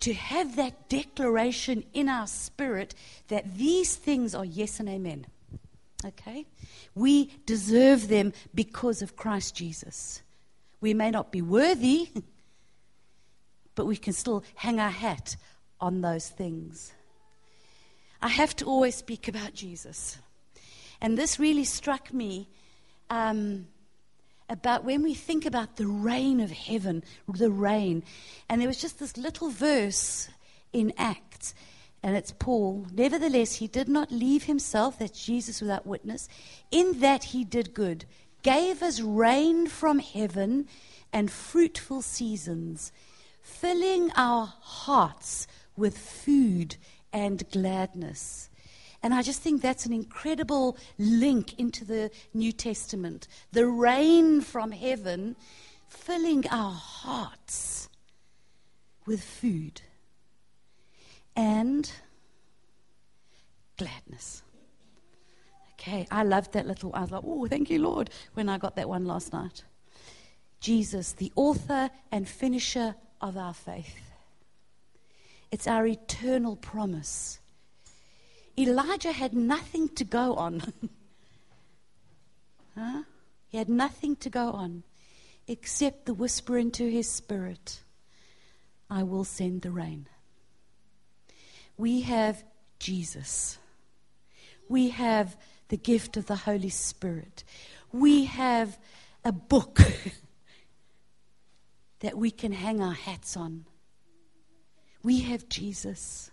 to 0.00 0.14
have 0.14 0.56
that 0.56 0.88
declaration 0.88 1.84
in 1.92 2.08
our 2.08 2.26
spirit 2.26 2.94
that 3.28 3.56
these 3.56 3.94
things 3.94 4.34
are 4.34 4.44
yes 4.44 4.80
and 4.80 4.88
amen. 4.88 5.26
Okay? 6.04 6.46
We 6.94 7.30
deserve 7.46 8.08
them 8.08 8.32
because 8.54 9.02
of 9.02 9.16
Christ 9.16 9.54
Jesus. 9.54 10.22
We 10.80 10.94
may 10.94 11.10
not 11.10 11.30
be 11.30 11.42
worthy, 11.42 12.08
but 13.74 13.86
we 13.86 13.96
can 13.96 14.14
still 14.14 14.42
hang 14.54 14.80
our 14.80 14.90
hat 14.90 15.36
on 15.80 16.00
those 16.00 16.28
things. 16.28 16.92
I 18.22 18.28
have 18.28 18.56
to 18.56 18.64
always 18.64 18.96
speak 18.96 19.28
about 19.28 19.54
Jesus. 19.54 20.18
And 21.00 21.16
this 21.16 21.38
really 21.38 21.64
struck 21.64 22.12
me 22.12 22.48
um, 23.08 23.66
about 24.50 24.84
when 24.84 25.02
we 25.02 25.14
think 25.14 25.46
about 25.46 25.76
the 25.76 25.86
rain 25.86 26.40
of 26.40 26.50
heaven, 26.50 27.02
the 27.26 27.50
rain. 27.50 28.02
And 28.48 28.60
there 28.60 28.68
was 28.68 28.80
just 28.80 28.98
this 28.98 29.16
little 29.16 29.48
verse 29.48 30.28
in 30.72 30.92
Acts, 30.98 31.54
and 32.02 32.16
it's 32.16 32.32
Paul. 32.32 32.86
Nevertheless, 32.92 33.54
he 33.54 33.68
did 33.68 33.88
not 33.88 34.10
leave 34.10 34.44
himself, 34.44 34.98
that's 34.98 35.24
Jesus 35.24 35.60
without 35.60 35.86
witness, 35.86 36.28
in 36.70 37.00
that 37.00 37.24
he 37.24 37.44
did 37.44 37.72
good, 37.72 38.04
gave 38.42 38.82
us 38.82 39.00
rain 39.00 39.68
from 39.68 40.00
heaven 40.00 40.66
and 41.12 41.30
fruitful 41.30 42.02
seasons, 42.02 42.92
filling 43.42 44.10
our 44.16 44.52
hearts 44.60 45.46
with 45.76 45.96
food 45.96 46.76
and 47.12 47.48
gladness. 47.50 48.49
And 49.02 49.14
I 49.14 49.22
just 49.22 49.40
think 49.40 49.62
that's 49.62 49.86
an 49.86 49.92
incredible 49.92 50.76
link 50.98 51.58
into 51.58 51.84
the 51.84 52.10
New 52.34 52.52
Testament. 52.52 53.28
The 53.52 53.66
rain 53.66 54.40
from 54.42 54.72
heaven 54.72 55.36
filling 55.88 56.46
our 56.48 56.72
hearts 56.72 57.88
with 59.06 59.24
food 59.24 59.80
and 61.34 61.90
gladness. 63.78 64.42
Okay, 65.74 66.06
I 66.10 66.22
loved 66.22 66.52
that 66.52 66.66
little. 66.66 66.90
I 66.94 67.00
was 67.00 67.10
like, 67.10 67.22
oh, 67.24 67.46
thank 67.46 67.70
you, 67.70 67.78
Lord, 67.78 68.10
when 68.34 68.50
I 68.50 68.58
got 68.58 68.76
that 68.76 68.88
one 68.88 69.06
last 69.06 69.32
night. 69.32 69.64
Jesus, 70.60 71.12
the 71.12 71.32
author 71.36 71.88
and 72.12 72.28
finisher 72.28 72.94
of 73.22 73.38
our 73.38 73.54
faith. 73.54 74.12
It's 75.50 75.66
our 75.66 75.86
eternal 75.86 76.56
promise 76.56 77.40
Elijah 78.58 79.12
had 79.12 79.34
nothing 79.34 79.88
to 79.90 80.04
go 80.04 80.34
on. 80.34 80.72
huh? 82.76 83.02
He 83.48 83.58
had 83.58 83.68
nothing 83.68 84.16
to 84.16 84.30
go 84.30 84.50
on 84.50 84.84
except 85.48 86.06
the 86.06 86.14
whisper 86.14 86.56
into 86.56 86.88
his 86.88 87.08
spirit 87.08 87.82
I 88.90 89.04
will 89.04 89.24
send 89.24 89.62
the 89.62 89.70
rain. 89.70 90.08
We 91.76 92.00
have 92.02 92.42
Jesus. 92.80 93.58
We 94.68 94.90
have 94.90 95.36
the 95.68 95.76
gift 95.76 96.16
of 96.16 96.26
the 96.26 96.36
Holy 96.36 96.68
Spirit. 96.68 97.44
We 97.92 98.24
have 98.24 98.78
a 99.24 99.30
book 99.30 99.78
that 102.00 102.16
we 102.16 102.32
can 102.32 102.52
hang 102.52 102.80
our 102.80 102.94
hats 102.94 103.36
on. 103.36 103.66
We 105.02 105.20
have 105.20 105.48
Jesus 105.48 106.30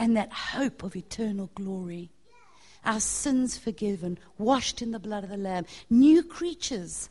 and 0.00 0.16
that 0.16 0.32
hope 0.32 0.82
of 0.82 0.96
eternal 0.96 1.50
glory. 1.54 2.10
Our 2.86 3.00
sins 3.00 3.58
forgiven, 3.58 4.18
washed 4.38 4.80
in 4.80 4.92
the 4.92 4.98
blood 4.98 5.24
of 5.24 5.30
the 5.30 5.36
Lamb, 5.36 5.66
new 5.90 6.24
creatures 6.24 7.10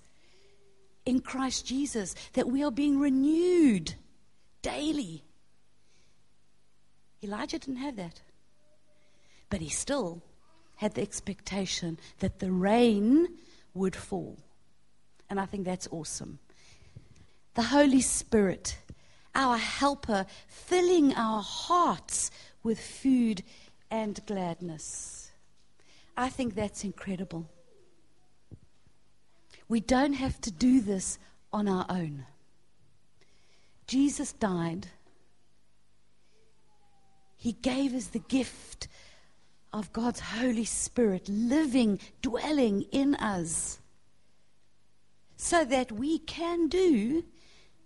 in 1.05 1.19
Christ 1.19 1.67
Jesus, 1.67 2.15
that 2.33 2.47
we 2.47 2.63
are 2.63 2.71
being 2.71 2.99
renewed 2.99 3.93
daily. 4.63 5.23
Elijah 7.23 7.59
didn't 7.59 7.77
have 7.77 7.95
that. 7.97 8.21
But 9.51 9.61
he 9.61 9.69
still 9.69 10.23
had 10.77 10.95
the 10.95 11.03
expectation 11.03 11.99
that 12.19 12.39
the 12.39 12.51
rain 12.51 13.27
would 13.75 13.95
fall. 13.95 14.39
And 15.29 15.39
I 15.39 15.45
think 15.45 15.63
that's 15.63 15.87
awesome. 15.91 16.39
The 17.53 17.63
Holy 17.63 18.01
Spirit, 18.01 18.79
our 19.35 19.57
helper, 19.57 20.25
filling 20.47 21.13
our 21.13 21.43
hearts 21.43 22.31
with 22.63 22.79
food 22.79 23.43
and 23.89 24.25
gladness. 24.25 25.31
I 26.17 26.29
think 26.29 26.55
that's 26.55 26.83
incredible. 26.83 27.49
We 29.67 29.79
don't 29.79 30.13
have 30.13 30.41
to 30.41 30.51
do 30.51 30.81
this 30.81 31.19
on 31.53 31.67
our 31.67 31.85
own. 31.89 32.25
Jesus 33.87 34.33
died. 34.33 34.87
He 37.37 37.53
gave 37.53 37.93
us 37.93 38.07
the 38.07 38.19
gift 38.19 38.87
of 39.71 39.93
God's 39.93 40.19
Holy 40.19 40.65
Spirit 40.65 41.29
living, 41.29 41.99
dwelling 42.21 42.81
in 42.91 43.15
us, 43.15 43.79
so 45.37 45.63
that 45.63 45.91
we 45.91 46.19
can 46.19 46.67
do 46.67 47.23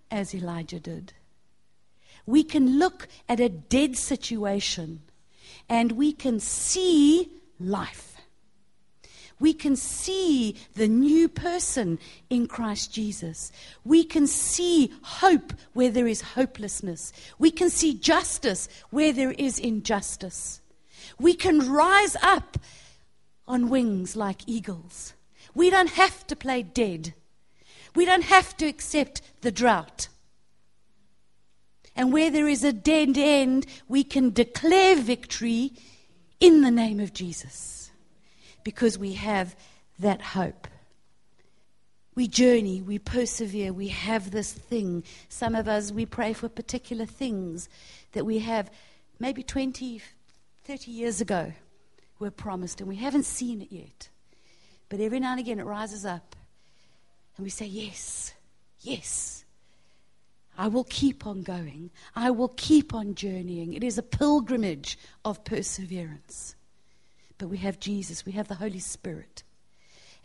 as 0.10 0.34
Elijah 0.34 0.80
did 0.80 1.14
we 2.26 2.44
can 2.44 2.80
look 2.80 3.08
at 3.28 3.40
a 3.40 3.50
dead 3.50 3.98
situation 3.98 5.02
and 5.70 5.94
we 5.94 6.12
can 6.12 6.40
see 6.40 7.30
life. 7.60 8.14
We 9.40 9.54
can 9.54 9.76
see 9.76 10.56
the 10.76 10.88
new 10.88 11.28
person 11.28 12.00
in 12.30 12.48
Christ 12.48 12.94
Jesus. 12.94 13.52
We 13.84 14.04
can 14.04 14.26
see 14.26 14.94
hope 15.02 15.54
where 15.74 15.90
there 15.90 16.08
is 16.08 16.22
hopelessness. 16.22 17.12
We 17.40 17.52
can 17.52 17.70
see 17.70 17.94
justice 17.94 18.70
where 18.90 19.12
there 19.12 19.32
is 19.32 19.60
injustice. 19.60 20.62
We 21.20 21.34
can 21.34 21.72
rise 21.72 22.16
up 22.22 22.58
on 23.48 23.70
wings 23.70 24.16
like 24.16 24.48
eagles. 24.48 25.14
We 25.54 25.70
don't 25.70 25.92
have 25.92 26.26
to 26.28 26.36
play 26.36 26.64
dead. 26.64 27.14
We 27.96 28.06
don't 28.06 28.24
have 28.24 28.56
to 28.58 28.66
accept 28.66 29.22
the 29.42 29.52
drought. 29.52 30.08
And 31.96 32.12
where 32.12 32.32
there 32.32 32.48
is 32.48 32.64
a 32.64 32.74
dead 32.74 33.18
end, 33.18 33.66
we 33.88 34.04
can 34.04 34.32
declare 34.32 34.96
victory 34.96 35.74
in 36.40 36.62
the 36.62 36.72
name 36.72 37.00
of 37.00 37.14
Jesus 37.14 37.92
because 38.64 38.98
we 38.98 39.14
have 39.14 39.56
that 40.00 40.22
hope. 40.22 40.68
We 42.16 42.28
journey, 42.28 42.82
we 42.82 43.00
persevere, 43.00 43.74
we 43.74 43.88
have 43.88 44.32
this 44.32 44.52
thing. 44.52 45.04
Some 45.30 45.56
of 45.56 45.68
us, 45.68 45.92
we 45.92 46.06
pray 46.06 46.34
for 46.34 46.48
particular 46.50 47.06
things 47.06 47.70
that 48.12 48.26
we 48.26 48.40
have 48.40 48.70
maybe 49.20 49.42
20, 49.42 50.02
30 50.64 50.92
years 50.92 51.22
ago 51.22 51.54
were 52.20 52.32
promised, 52.32 52.80
and 52.80 52.88
we 52.88 52.96
haven't 52.98 53.26
seen 53.26 53.62
it 53.62 53.72
yet. 53.72 54.10
But 54.90 55.00
every 55.00 55.20
now 55.20 55.32
and 55.32 55.40
again 55.40 55.60
it 55.60 55.66
rises 55.66 56.06
up, 56.06 56.36
and 57.36 57.44
we 57.44 57.50
say, 57.50 57.66
Yes, 57.66 58.34
yes. 58.80 59.43
I 60.58 60.68
will 60.68 60.84
keep 60.84 61.26
on 61.26 61.42
going. 61.42 61.90
I 62.16 62.32
will 62.32 62.50
keep 62.50 62.94
on 62.94 63.16
journeying. 63.16 63.74
It 63.74 63.84
is 63.84 63.98
a 63.98 64.04
pilgrimage 64.04 64.98
of 65.26 65.44
perseverance. 65.44 66.56
But 67.38 67.48
we 67.48 67.58
have 67.58 67.80
Jesus, 67.80 68.26
we 68.26 68.34
have 68.34 68.48
the 68.48 68.56
Holy 68.56 68.80
Spirit. 68.80 69.44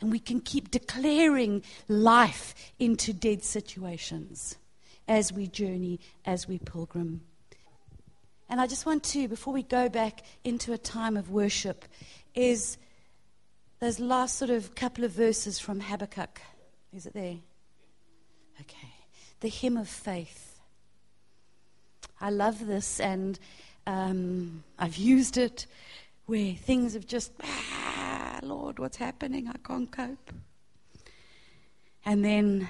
And 0.01 0.13
we 0.13 0.19
can 0.19 0.41
keep 0.41 0.71
declaring 0.71 1.63
life 1.89 2.55
into 2.79 3.13
dead 3.13 3.43
situations 3.43 4.57
as 5.09 5.33
we 5.33 5.47
journey, 5.47 5.99
as 6.25 6.47
we 6.47 6.59
pilgrim. 6.59 7.23
And 8.51 8.61
I 8.61 8.67
just 8.67 8.87
want 8.87 9.03
to, 9.05 9.29
before 9.29 9.53
we 9.53 9.63
go 9.63 9.89
back 9.89 10.23
into 10.45 10.73
a 10.73 10.79
time 10.79 11.17
of 11.17 11.31
worship, 11.31 11.85
is 12.35 12.77
those 13.81 13.99
last 13.99 14.37
sort 14.37 14.51
of 14.51 14.75
couple 14.75 15.05
of 15.05 15.11
verses 15.11 15.59
from 15.59 15.81
Habakkuk. 15.81 16.41
Is 16.93 17.07
it 17.07 17.15
there? 17.15 17.37
Okay 18.61 18.98
the 19.41 19.49
hymn 19.49 19.77
of 19.77 19.89
faith. 19.89 20.59
I 22.21 22.31
love 22.31 22.67
this, 22.67 23.01
and 23.01 23.39
um, 23.87 24.65
I've 24.79 24.97
used 24.97 25.37
it 25.37 25.67
where 26.27 26.55
things 26.55 26.95
have 26.95 27.07
just, 27.07 27.33
ah, 27.43 28.39
Lord, 28.43 28.79
what's 28.79 28.97
happening? 28.97 29.49
I 29.49 29.57
can't 29.67 29.91
cope. 29.91 30.33
And 32.05 32.25
then 32.25 32.69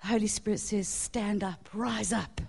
the 0.00 0.06
Holy 0.08 0.26
Spirit 0.26 0.60
says, 0.60 0.88
Stand 0.88 1.44
up, 1.44 1.68
rise 1.72 2.12
up. 2.12 2.40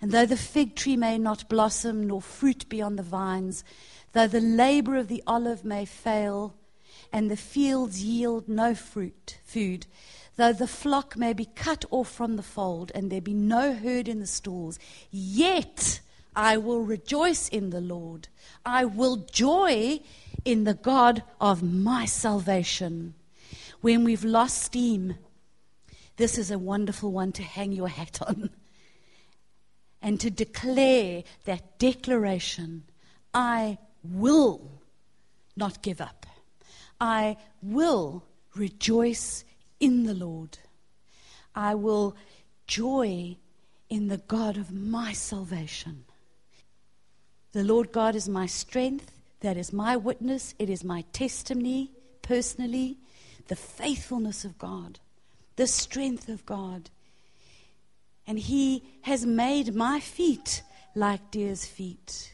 And 0.00 0.10
though 0.10 0.26
the 0.26 0.36
fig 0.36 0.74
tree 0.76 0.96
may 0.96 1.18
not 1.18 1.48
blossom, 1.48 2.06
nor 2.06 2.20
fruit 2.22 2.68
be 2.68 2.80
on 2.82 2.96
the 2.96 3.02
vines, 3.02 3.64
though 4.12 4.26
the 4.26 4.40
labor 4.40 4.96
of 4.96 5.08
the 5.08 5.22
olive 5.26 5.64
may 5.64 5.84
fail, 5.84 6.54
and 7.12 7.30
the 7.30 7.36
fields 7.36 8.02
yield 8.02 8.48
no 8.48 8.74
fruit, 8.74 9.38
food, 9.44 9.86
Though 10.36 10.52
the 10.52 10.66
flock 10.66 11.16
may 11.16 11.32
be 11.32 11.46
cut 11.46 11.84
off 11.90 12.10
from 12.10 12.36
the 12.36 12.42
fold 12.42 12.92
and 12.94 13.10
there 13.10 13.22
be 13.22 13.34
no 13.34 13.74
herd 13.74 14.06
in 14.06 14.20
the 14.20 14.26
stalls, 14.26 14.78
yet 15.10 16.00
I 16.34 16.58
will 16.58 16.82
rejoice 16.82 17.48
in 17.48 17.70
the 17.70 17.80
Lord. 17.80 18.28
I 18.64 18.84
will 18.84 19.16
joy 19.16 20.00
in 20.44 20.64
the 20.64 20.74
God 20.74 21.22
of 21.40 21.62
my 21.62 22.04
salvation. 22.04 23.14
When 23.80 24.04
we've 24.04 24.24
lost 24.24 24.62
steam, 24.62 25.16
this 26.16 26.36
is 26.36 26.50
a 26.50 26.58
wonderful 26.58 27.10
one 27.10 27.32
to 27.32 27.42
hang 27.42 27.72
your 27.72 27.88
hat 27.88 28.18
on 28.20 28.50
and 30.02 30.20
to 30.20 30.30
declare 30.30 31.24
that 31.44 31.78
declaration 31.78 32.84
I 33.32 33.78
will 34.02 34.70
not 35.56 35.82
give 35.82 36.02
up. 36.02 36.26
I 37.00 37.38
will 37.62 38.24
rejoice 38.54 39.44
in 39.80 40.04
the 40.04 40.14
Lord. 40.14 40.58
I 41.54 41.74
will 41.74 42.16
joy 42.66 43.36
in 43.88 44.08
the 44.08 44.18
God 44.18 44.56
of 44.56 44.72
my 44.72 45.12
salvation. 45.12 46.04
The 47.52 47.64
Lord 47.64 47.92
God 47.92 48.14
is 48.14 48.28
my 48.28 48.46
strength. 48.46 49.12
That 49.40 49.56
is 49.56 49.72
my 49.72 49.96
witness. 49.96 50.54
It 50.58 50.68
is 50.68 50.84
my 50.84 51.04
testimony 51.12 51.90
personally. 52.22 52.98
The 53.48 53.56
faithfulness 53.56 54.44
of 54.44 54.58
God, 54.58 54.98
the 55.54 55.66
strength 55.66 56.28
of 56.28 56.44
God. 56.44 56.90
And 58.26 58.38
He 58.38 58.82
has 59.02 59.24
made 59.24 59.74
my 59.74 60.00
feet 60.00 60.62
like 60.96 61.30
deer's 61.30 61.64
feet. 61.64 62.32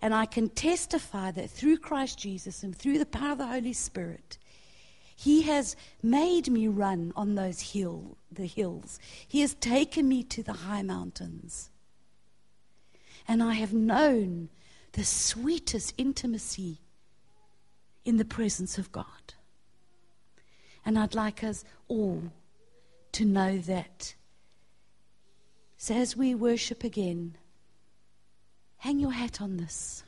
And 0.00 0.14
I 0.14 0.26
can 0.26 0.50
testify 0.50 1.30
that 1.32 1.50
through 1.50 1.78
Christ 1.78 2.18
Jesus 2.18 2.62
and 2.62 2.76
through 2.76 2.98
the 2.98 3.06
power 3.06 3.32
of 3.32 3.38
the 3.38 3.46
Holy 3.46 3.72
Spirit, 3.72 4.38
He 5.24 5.40
has 5.44 5.74
made 6.02 6.50
me 6.50 6.68
run 6.68 7.10
on 7.16 7.34
those 7.34 7.72
hill, 7.72 8.18
the 8.30 8.44
hills. 8.44 8.98
He 9.26 9.40
has 9.40 9.54
taken 9.54 10.06
me 10.06 10.22
to 10.24 10.42
the 10.42 10.52
high 10.52 10.82
mountains. 10.82 11.70
And 13.26 13.42
I 13.42 13.54
have 13.54 13.72
known 13.72 14.50
the 14.92 15.02
sweetest 15.02 15.94
intimacy 15.96 16.82
in 18.04 18.18
the 18.18 18.26
presence 18.26 18.76
of 18.76 18.92
God. 18.92 19.32
And 20.84 20.98
I'd 20.98 21.14
like 21.14 21.42
us 21.42 21.64
all 21.88 22.24
to 23.12 23.24
know 23.24 23.56
that. 23.56 24.14
So 25.78 25.94
as 25.94 26.14
we 26.14 26.34
worship 26.34 26.84
again, 26.84 27.38
hang 28.76 29.00
your 29.00 29.12
hat 29.12 29.40
on 29.40 29.56
this. 29.56 30.04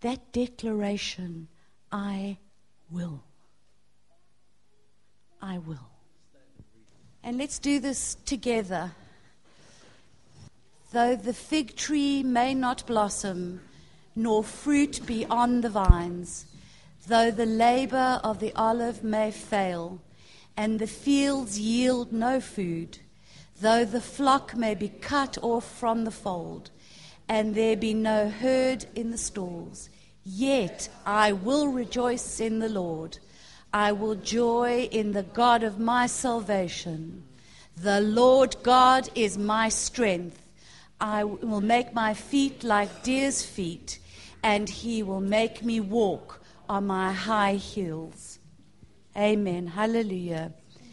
That 0.00 0.32
declaration, 0.32 1.48
I 1.92 2.38
will. 2.90 3.25
I 5.46 5.58
will. 5.58 5.90
And 7.22 7.38
let's 7.38 7.60
do 7.60 7.78
this 7.78 8.16
together. 8.24 8.90
Though 10.92 11.14
the 11.14 11.32
fig 11.32 11.76
tree 11.76 12.24
may 12.24 12.52
not 12.52 12.84
blossom, 12.84 13.60
nor 14.16 14.42
fruit 14.42 15.06
be 15.06 15.24
on 15.26 15.60
the 15.60 15.68
vines, 15.68 16.46
though 17.06 17.30
the 17.30 17.46
labor 17.46 18.20
of 18.24 18.40
the 18.40 18.52
olive 18.56 19.04
may 19.04 19.30
fail, 19.30 20.00
and 20.56 20.80
the 20.80 20.88
fields 20.88 21.60
yield 21.60 22.12
no 22.12 22.40
food, 22.40 22.98
though 23.60 23.84
the 23.84 24.00
flock 24.00 24.56
may 24.56 24.74
be 24.74 24.88
cut 24.88 25.38
off 25.42 25.78
from 25.78 26.04
the 26.04 26.10
fold, 26.10 26.70
and 27.28 27.54
there 27.54 27.76
be 27.76 27.94
no 27.94 28.28
herd 28.28 28.86
in 28.96 29.12
the 29.12 29.18
stalls, 29.18 29.90
yet 30.24 30.88
I 31.04 31.30
will 31.30 31.68
rejoice 31.68 32.40
in 32.40 32.58
the 32.58 32.68
Lord. 32.68 33.18
I 33.72 33.92
will 33.92 34.14
joy 34.14 34.88
in 34.90 35.12
the 35.12 35.22
God 35.22 35.62
of 35.62 35.78
my 35.78 36.06
salvation. 36.06 37.24
The 37.76 38.00
Lord 38.00 38.56
God 38.62 39.08
is 39.14 39.36
my 39.36 39.68
strength. 39.68 40.40
I 41.00 41.24
will 41.24 41.60
make 41.60 41.92
my 41.92 42.14
feet 42.14 42.64
like 42.64 43.02
deer's 43.02 43.44
feet, 43.44 43.98
and 44.42 44.68
he 44.68 45.02
will 45.02 45.20
make 45.20 45.62
me 45.62 45.80
walk 45.80 46.40
on 46.68 46.86
my 46.86 47.12
high 47.12 47.56
hills. 47.56 48.38
Amen. 49.16 49.66
Hallelujah. 49.66 50.52